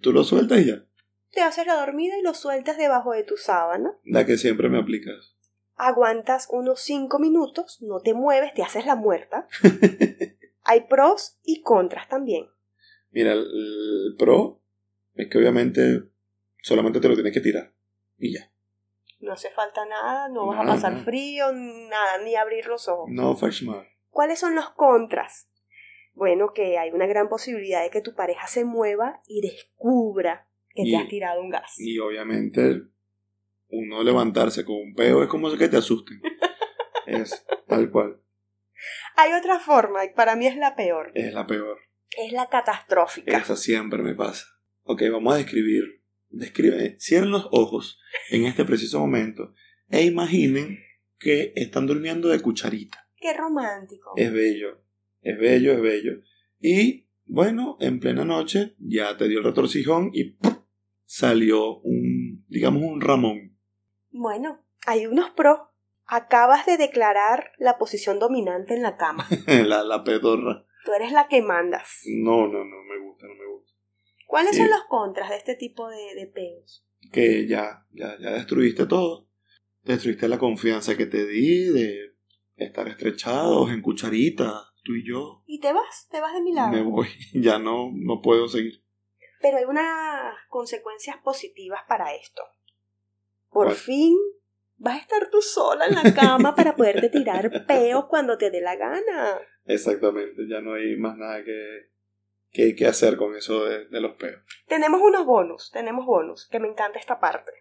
Tú 0.00 0.12
lo 0.12 0.24
sueltas 0.24 0.60
y 0.60 0.66
ya. 0.66 0.86
Te 1.30 1.42
haces 1.42 1.66
la 1.66 1.74
dormida 1.74 2.18
y 2.18 2.22
lo 2.22 2.34
sueltas 2.34 2.78
debajo 2.78 3.12
de 3.12 3.24
tu 3.24 3.36
sábana. 3.36 3.92
La 4.04 4.24
que 4.24 4.38
siempre 4.38 4.68
me 4.68 4.78
aplicas. 4.78 5.36
Aguantas 5.74 6.48
unos 6.50 6.80
5 6.80 7.18
minutos, 7.18 7.78
no 7.82 8.00
te 8.00 8.14
mueves, 8.14 8.54
te 8.54 8.62
haces 8.62 8.86
la 8.86 8.96
muerta. 8.96 9.46
Hay 10.62 10.86
pros 10.88 11.38
y 11.44 11.60
contras 11.62 12.08
también. 12.08 12.46
Mira, 13.10 13.32
el 13.32 14.14
pro 14.18 14.62
es 15.14 15.28
que 15.28 15.38
obviamente 15.38 16.02
solamente 16.62 17.00
te 17.00 17.08
lo 17.08 17.14
tienes 17.14 17.32
que 17.32 17.40
tirar. 17.40 17.74
Y 18.16 18.34
ya. 18.34 18.50
No 19.36 19.38
hace 19.38 19.50
falta 19.50 19.84
nada, 19.84 20.28
no 20.30 20.46
vas 20.46 20.60
a 20.60 20.64
pasar 20.64 21.04
frío, 21.04 21.52
nada, 21.52 22.18
ni 22.24 22.36
abrir 22.36 22.66
los 22.68 22.88
ojos. 22.88 23.10
No 23.10 23.36
fashman. 23.36 23.86
¿Cuáles 24.08 24.38
son 24.38 24.54
los 24.54 24.70
contras? 24.70 25.50
Bueno, 26.14 26.54
que 26.54 26.78
hay 26.78 26.90
una 26.90 27.06
gran 27.06 27.28
posibilidad 27.28 27.82
de 27.82 27.90
que 27.90 28.00
tu 28.00 28.14
pareja 28.14 28.46
se 28.46 28.64
mueva 28.64 29.20
y 29.26 29.42
descubra 29.42 30.48
que 30.70 30.84
Y- 30.86 30.90
te 30.90 30.96
has 30.96 31.08
tirado 31.08 31.42
un 31.42 31.50
gas. 31.50 31.74
Y 31.76 31.98
obviamente 31.98 32.80
uno 33.68 34.02
levantarse 34.02 34.64
con 34.64 34.76
un 34.76 34.94
peo 34.94 35.22
es 35.22 35.28
como 35.28 35.54
que 35.54 35.68
te 35.68 35.76
asusten. 35.76 36.18
es 37.06 37.44
tal 37.68 37.90
cual. 37.90 38.22
Hay 39.16 39.34
otra 39.34 39.58
forma, 39.60 40.02
y 40.06 40.14
para 40.14 40.34
mí 40.34 40.46
es 40.46 40.56
la 40.56 40.76
peor. 40.76 41.12
Es 41.14 41.34
la 41.34 41.46
peor. 41.46 41.78
Es 42.16 42.32
la 42.32 42.48
catastrófica. 42.48 43.36
Esa 43.36 43.54
siempre 43.56 44.02
me 44.02 44.14
pasa. 44.14 44.46
Ok, 44.84 45.02
vamos 45.12 45.34
a 45.34 45.36
describir. 45.36 46.02
Describe, 46.36 46.96
cierren 47.00 47.30
los 47.30 47.48
ojos 47.50 47.98
en 48.30 48.44
este 48.44 48.64
preciso 48.64 49.00
momento 49.00 49.54
e 49.88 50.04
imaginen 50.04 50.78
que 51.18 51.52
están 51.56 51.86
durmiendo 51.86 52.28
de 52.28 52.40
cucharita. 52.40 53.08
Qué 53.16 53.32
romántico. 53.32 54.12
Es 54.16 54.32
bello, 54.32 54.82
es 55.22 55.38
bello, 55.38 55.72
es 55.72 55.80
bello. 55.80 56.12
Y 56.60 57.08
bueno, 57.24 57.78
en 57.80 58.00
plena 58.00 58.24
noche 58.24 58.76
ya 58.78 59.16
te 59.16 59.28
dio 59.28 59.38
el 59.38 59.44
retorcijón 59.44 60.10
y 60.12 60.32
¡pum! 60.32 60.56
salió 61.06 61.78
un, 61.78 62.44
digamos, 62.48 62.82
un 62.82 63.00
ramón. 63.00 63.58
Bueno, 64.10 64.64
hay 64.86 65.06
unos 65.06 65.30
pros. 65.30 65.58
Acabas 66.04 66.66
de 66.66 66.76
declarar 66.76 67.52
la 67.58 67.78
posición 67.78 68.18
dominante 68.18 68.74
en 68.74 68.82
la 68.82 68.96
cama. 68.96 69.26
la, 69.46 69.82
la 69.82 70.04
pedorra. 70.04 70.66
Tú 70.84 70.92
eres 70.92 71.12
la 71.12 71.26
que 71.28 71.42
mandas. 71.42 72.02
No, 72.22 72.46
no, 72.46 72.64
no 72.64 72.82
me 72.84 72.98
gusta, 73.00 73.26
no 73.26 73.34
me 73.34 73.46
gusta. 73.46 73.72
¿Cuáles 74.26 74.52
Sí. 74.56 74.58
son 74.62 74.70
los 74.70 74.84
contras 74.88 75.30
de 75.30 75.36
este 75.36 75.54
tipo 75.54 75.88
de, 75.88 76.14
de 76.14 76.26
peos? 76.26 76.84
Que 77.12 77.46
ya, 77.46 77.86
ya, 77.92 78.16
ya 78.20 78.30
destruiste 78.32 78.86
todo. 78.86 79.28
Destruiste 79.82 80.28
la 80.28 80.38
confianza 80.38 80.96
que 80.96 81.06
te 81.06 81.24
di 81.26 81.64
de 81.66 82.16
estar 82.56 82.88
estrechados 82.88 83.70
en 83.70 83.80
cucharita, 83.82 84.64
tú 84.82 84.94
y 84.94 85.08
yo. 85.08 85.42
Y 85.46 85.60
te 85.60 85.72
vas, 85.72 86.08
te 86.10 86.20
vas 86.20 86.34
de 86.34 86.40
mi 86.42 86.52
lado. 86.52 86.72
Me 86.72 86.82
voy, 86.82 87.06
ya 87.34 87.58
no, 87.58 87.90
no 87.94 88.20
puedo 88.20 88.48
seguir. 88.48 88.82
Pero 89.40 89.58
hay 89.58 89.64
unas 89.64 90.34
consecuencias 90.48 91.16
positivas 91.22 91.80
para 91.88 92.14
esto. 92.14 92.42
Por 93.50 93.66
¿Cuál? 93.66 93.76
fin 93.76 94.16
vas 94.78 94.96
a 94.96 95.00
estar 95.00 95.30
tú 95.30 95.40
sola 95.40 95.86
en 95.86 95.94
la 95.94 96.14
cama 96.14 96.54
para 96.54 96.74
poderte 96.74 97.08
tirar 97.08 97.50
peos 97.66 98.06
cuando 98.08 98.36
te 98.38 98.50
dé 98.50 98.60
la 98.60 98.76
gana. 98.76 99.38
Exactamente, 99.66 100.42
ya 100.48 100.60
no 100.60 100.74
hay 100.74 100.96
más 100.96 101.16
nada 101.16 101.42
que, 101.44 101.90
que, 102.56 102.74
que 102.74 102.86
hacer 102.86 103.16
con 103.18 103.36
eso 103.36 103.64
de, 103.66 103.86
de 103.88 104.00
los 104.00 104.16
peos. 104.16 104.40
Tenemos 104.66 105.00
unos 105.02 105.26
bonus, 105.26 105.70
tenemos 105.72 106.06
bonus, 106.06 106.48
que 106.50 106.58
me 106.58 106.68
encanta 106.68 106.98
esta 106.98 107.20
parte. 107.20 107.52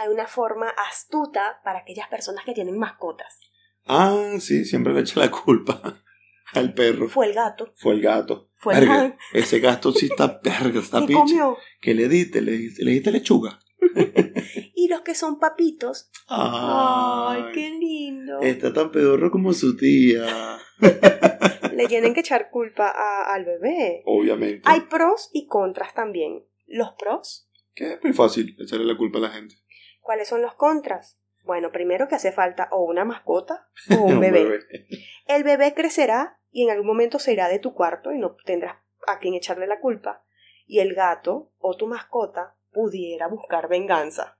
Hay 0.00 0.08
una 0.08 0.26
forma 0.26 0.68
astuta 0.90 1.60
para 1.64 1.78
aquellas 1.80 2.08
personas 2.08 2.44
que 2.44 2.52
tienen 2.52 2.78
mascotas. 2.78 3.38
Ah, 3.86 4.34
sí, 4.40 4.64
siempre 4.64 4.92
le 4.92 5.00
echa 5.00 5.20
la 5.20 5.30
culpa 5.30 6.02
al 6.54 6.74
perro. 6.74 7.08
Fue 7.08 7.26
el 7.26 7.34
gato. 7.34 7.72
Fue 7.76 7.94
el 7.94 8.02
gato. 8.02 8.50
Fue 8.56 8.76
el 8.76 8.86
gato. 8.86 9.16
ese 9.32 9.60
gato 9.60 9.92
sí 9.92 10.06
está 10.10 10.40
verga, 10.44 10.80
está 10.80 11.00
¿Qué 11.00 11.06
piche. 11.06 11.18
comió? 11.20 11.56
¿Qué 11.80 11.94
le 11.94 12.08
diste? 12.08 12.40
¿Le, 12.42 12.52
diste- 12.52 12.82
le 12.84 12.90
diste 12.90 13.10
lechuga? 13.12 13.58
Y 14.74 14.86
los 14.88 15.00
que 15.02 15.14
son 15.16 15.38
papitos. 15.40 16.08
Ay, 16.28 17.42
Ay, 17.46 17.52
qué 17.52 17.68
lindo. 17.70 18.40
Está 18.40 18.72
tan 18.72 18.90
pedorro 18.92 19.30
como 19.30 19.52
su 19.52 19.76
tía. 19.76 20.24
Le 21.78 21.88
tienen 21.88 22.14
que 22.14 22.20
echar 22.20 22.50
culpa 22.50 22.88
a- 22.88 23.32
al 23.34 23.44
bebé. 23.44 24.02
Obviamente. 24.04 24.62
Hay 24.64 24.82
pros 24.82 25.30
y 25.32 25.46
contras 25.46 25.94
también. 25.94 26.44
Los 26.66 26.92
pros, 26.98 27.50
Que 27.74 27.94
es 27.94 28.02
muy 28.02 28.12
fácil 28.12 28.56
echarle 28.58 28.84
la 28.84 28.96
culpa 28.96 29.18
a 29.18 29.22
la 29.22 29.30
gente. 29.30 29.54
¿cuáles 30.00 30.28
son 30.28 30.40
los 30.42 30.54
contras? 30.54 31.18
Bueno, 31.44 31.70
primero 31.70 32.08
que 32.08 32.14
hace 32.14 32.32
falta 32.32 32.68
o 32.72 32.84
una 32.84 33.04
mascota 33.04 33.68
o 33.98 34.04
un 34.04 34.20
bebé. 34.20 34.60
El 35.26 35.44
bebé 35.44 35.74
crecerá 35.74 36.40
y 36.50 36.64
en 36.64 36.70
algún 36.70 36.86
momento 36.86 37.18
se 37.18 37.32
irá 37.34 37.48
de 37.48 37.58
tu 37.58 37.74
cuarto 37.74 38.12
y 38.12 38.18
no 38.18 38.36
tendrás 38.44 38.76
a 39.06 39.18
quien 39.18 39.34
echarle 39.34 39.66
la 39.66 39.80
culpa. 39.80 40.24
Y 40.66 40.80
el 40.80 40.94
gato 40.94 41.52
o 41.58 41.76
tu 41.76 41.86
mascota 41.86 42.56
pudiera 42.72 43.28
buscar 43.28 43.68
venganza. 43.68 44.38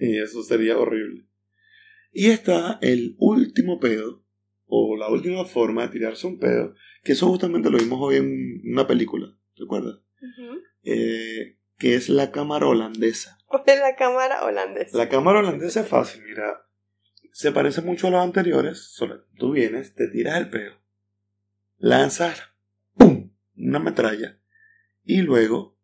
y 0.00 0.18
eso 0.22 0.42
sería 0.42 0.78
horrible. 0.78 1.26
Y 2.12 2.30
está 2.30 2.78
el 2.80 3.16
último 3.18 3.78
pedo, 3.78 4.24
o 4.66 4.96
la 4.96 5.08
última 5.08 5.44
forma 5.44 5.82
de 5.82 5.88
tirarse 5.88 6.26
un 6.26 6.38
pedo, 6.38 6.74
que 7.02 7.12
eso 7.12 7.26
justamente 7.26 7.70
lo 7.70 7.78
vimos 7.78 7.98
hoy 8.00 8.16
en 8.16 8.62
una 8.64 8.86
película, 8.86 9.28
¿te 9.54 9.64
acuerdas? 9.64 10.00
Eh, 10.82 11.58
que 11.78 11.94
es 11.94 12.08
la 12.08 12.30
cámara 12.30 12.66
holandesa. 12.66 13.38
¿Cuál 13.46 13.62
es 13.66 13.80
la 13.80 13.96
cámara 13.96 14.44
holandesa? 14.44 14.98
La 14.98 15.08
cámara 15.08 15.40
holandesa 15.40 15.80
es 15.80 15.88
fácil, 15.88 16.22
mira. 16.24 16.62
Se 17.32 17.52
parece 17.52 17.82
mucho 17.82 18.08
a 18.08 18.10
los 18.10 18.22
anteriores. 18.22 18.92
Solo 18.92 19.24
tú 19.36 19.52
vienes, 19.52 19.94
te 19.94 20.08
tiras 20.08 20.38
el 20.38 20.48
pedo, 20.48 20.72
lanzas 21.76 22.42
¡pum! 22.96 23.30
una 23.56 23.78
metralla 23.78 24.40
y 25.04 25.22
luego 25.22 25.78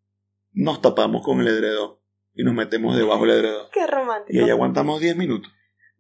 nos 0.53 0.81
tapamos 0.81 1.23
con 1.23 1.40
el 1.40 1.49
edredón 1.49 1.99
y 2.35 2.45
nos 2.45 2.55
metemos 2.55 2.97
debajo 2.97 3.27
del 3.27 3.38
edredón. 3.38 3.66
Qué 3.73 3.87
romántico. 3.87 4.37
Y 4.37 4.42
ahí 4.42 4.51
aguantamos 4.51 5.01
10 5.01 5.16
minutos. 5.16 5.53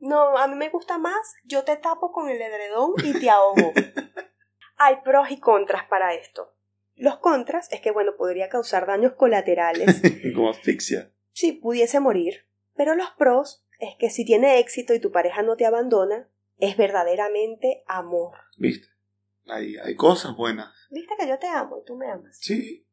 No, 0.02 0.36
a 0.36 0.48
mí 0.48 0.56
me 0.56 0.68
gusta 0.68 0.98
más, 0.98 1.34
yo 1.44 1.62
te 1.62 1.76
tapo 1.76 2.10
con 2.10 2.28
el 2.28 2.42
edredón 2.42 2.90
y 3.04 3.12
te 3.20 3.30
ahogo. 3.30 3.72
Hay 4.76 4.96
pros 5.04 5.30
y 5.30 5.38
contras 5.38 5.86
para 5.86 6.12
esto. 6.12 6.56
Los 6.96 7.18
contras 7.18 7.70
es 7.70 7.80
que, 7.80 7.92
bueno, 7.92 8.16
podría 8.16 8.48
causar 8.48 8.84
daños 8.84 9.12
colaterales 9.12 10.02
Como 10.34 10.50
asfixia. 10.50 11.12
si 11.30 11.52
pudiese 11.52 12.00
morir. 12.00 12.48
Pero 12.74 12.96
los 12.96 13.10
pros 13.12 13.64
es 13.78 13.94
que 13.96 14.10
si 14.10 14.24
tiene 14.24 14.58
éxito 14.58 14.92
y 14.92 15.00
tu 15.00 15.12
pareja 15.12 15.42
no 15.42 15.54
te 15.54 15.66
abandona, 15.66 16.28
es 16.58 16.76
verdaderamente 16.76 17.84
amor. 17.86 18.36
¿Viste? 18.56 18.88
Hay, 19.46 19.76
hay 19.76 19.94
cosas 19.94 20.34
buenas. 20.36 20.74
Viste 20.90 21.14
que 21.16 21.28
yo 21.28 21.38
te 21.38 21.46
amo 21.46 21.78
y 21.78 21.84
tú 21.84 21.94
me 21.94 22.10
amas. 22.10 22.36
Sí. 22.40 22.88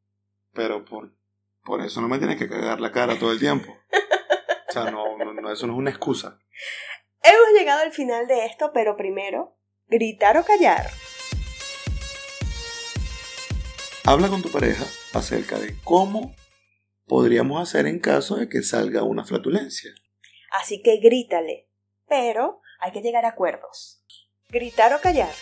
Pero 0.54 0.86
por, 0.86 1.12
por 1.64 1.82
eso 1.82 2.02
no 2.02 2.08
me 2.08 2.20
tienes 2.20 2.38
que 2.38 2.48
cagar 2.48 2.80
la 2.80 2.92
cara 2.92 3.18
todo 3.18 3.32
el 3.32 3.40
tiempo. 3.40 3.76
O 4.70 4.72
sea, 4.72 4.92
no, 4.92 5.18
no, 5.18 5.34
no, 5.34 5.52
eso 5.52 5.66
no 5.66 5.74
es 5.74 5.80
una 5.80 5.90
excusa. 5.90 6.40
Hemos 7.24 7.60
llegado 7.60 7.82
al 7.82 7.92
final 7.92 8.28
de 8.28 8.46
esto, 8.46 8.72
pero 8.72 8.96
primero, 8.96 9.58
gritar 9.88 10.38
o 10.38 10.46
callar. 10.46 10.92
Habla 14.06 14.28
con 14.28 14.44
tu 14.44 14.52
pareja 14.52 14.86
acerca 15.14 15.58
de 15.58 15.76
cómo 15.84 16.36
podríamos 17.08 17.62
hacer 17.62 17.88
en 17.88 18.00
caso 18.00 18.36
de 18.36 18.48
que 18.48 18.62
salga 18.62 19.02
una 19.02 19.26
flatulencia. 19.26 19.92
Así 20.52 20.84
que 20.84 20.98
grítale. 20.98 21.70
Pero 22.08 22.62
hay 22.80 22.92
que 22.92 23.02
llegar 23.02 23.26
a 23.26 23.30
acuerdos. 23.30 24.04
Gritar 24.50 24.94
o 24.94 25.02
callar. 25.02 25.34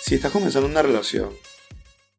Si 0.00 0.14
estás 0.14 0.30
comenzando 0.32 0.68
una 0.68 0.82
relación, 0.82 1.36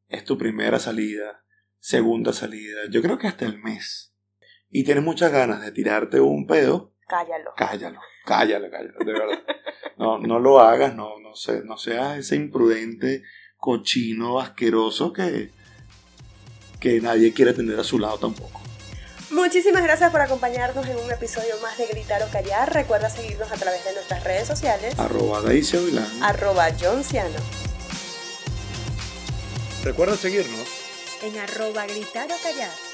es 0.10 0.26
tu 0.26 0.38
primera 0.38 0.78
salida, 0.78 1.44
segunda 1.82 2.32
salida, 2.32 2.82
yo 2.90 3.02
creo 3.02 3.18
que 3.18 3.28
hasta 3.28 3.46
el 3.46 3.58
mes, 3.60 4.14
y 4.70 4.84
tienes 4.86 5.04
muchas 5.04 5.32
ganas 5.32 5.62
de 5.62 5.72
tirarte 5.72 6.22
un 6.22 6.48
pedo, 6.48 6.94
Cállalo. 7.08 7.52
cállalo, 7.58 8.00
cállalo, 8.26 8.72
cállalo, 8.72 9.00
de 9.00 9.12
verdad. 9.12 9.40
No, 9.98 10.18
no 10.20 10.40
lo 10.40 10.60
hagas, 10.62 10.96
no, 10.96 11.20
no, 11.20 11.36
sé, 11.36 11.62
no 11.66 11.78
seas 11.78 12.18
ese 12.18 12.36
imprudente, 12.36 13.24
cochino, 13.58 14.40
asqueroso 14.40 15.12
que, 15.12 15.52
que 16.80 17.02
nadie 17.02 17.34
quiere 17.34 17.54
tener 17.54 17.78
a 17.80 17.84
su 17.84 18.00
lado 18.00 18.18
tampoco. 18.18 18.62
Muchísimas 19.32 19.84
gracias 19.84 20.12
por 20.12 20.22
acompañarnos 20.22 20.88
en 20.88 20.98
un 20.98 21.12
episodio 21.12 21.54
más 21.62 21.78
de 21.78 21.88
Gritar 21.88 22.22
o 22.24 22.28
Callar. 22.32 22.74
Recuerda 22.74 23.10
seguirnos 23.10 23.52
a 23.52 23.56
través 23.56 23.84
de 23.86 23.94
nuestras 23.94 24.24
redes 24.24 24.48
sociales. 24.48 24.98
Arroba 25.00 25.42
Daisy. 25.42 25.78
Arroba 26.22 26.68
John 26.80 27.04
Ciano. 27.04 27.40
Recuerda 29.84 30.16
seguirnos 30.16 30.81
En 31.22 31.38
arroba 31.38 31.86
gritar 31.86 32.32
o 32.32 32.38
callar. 32.42 32.91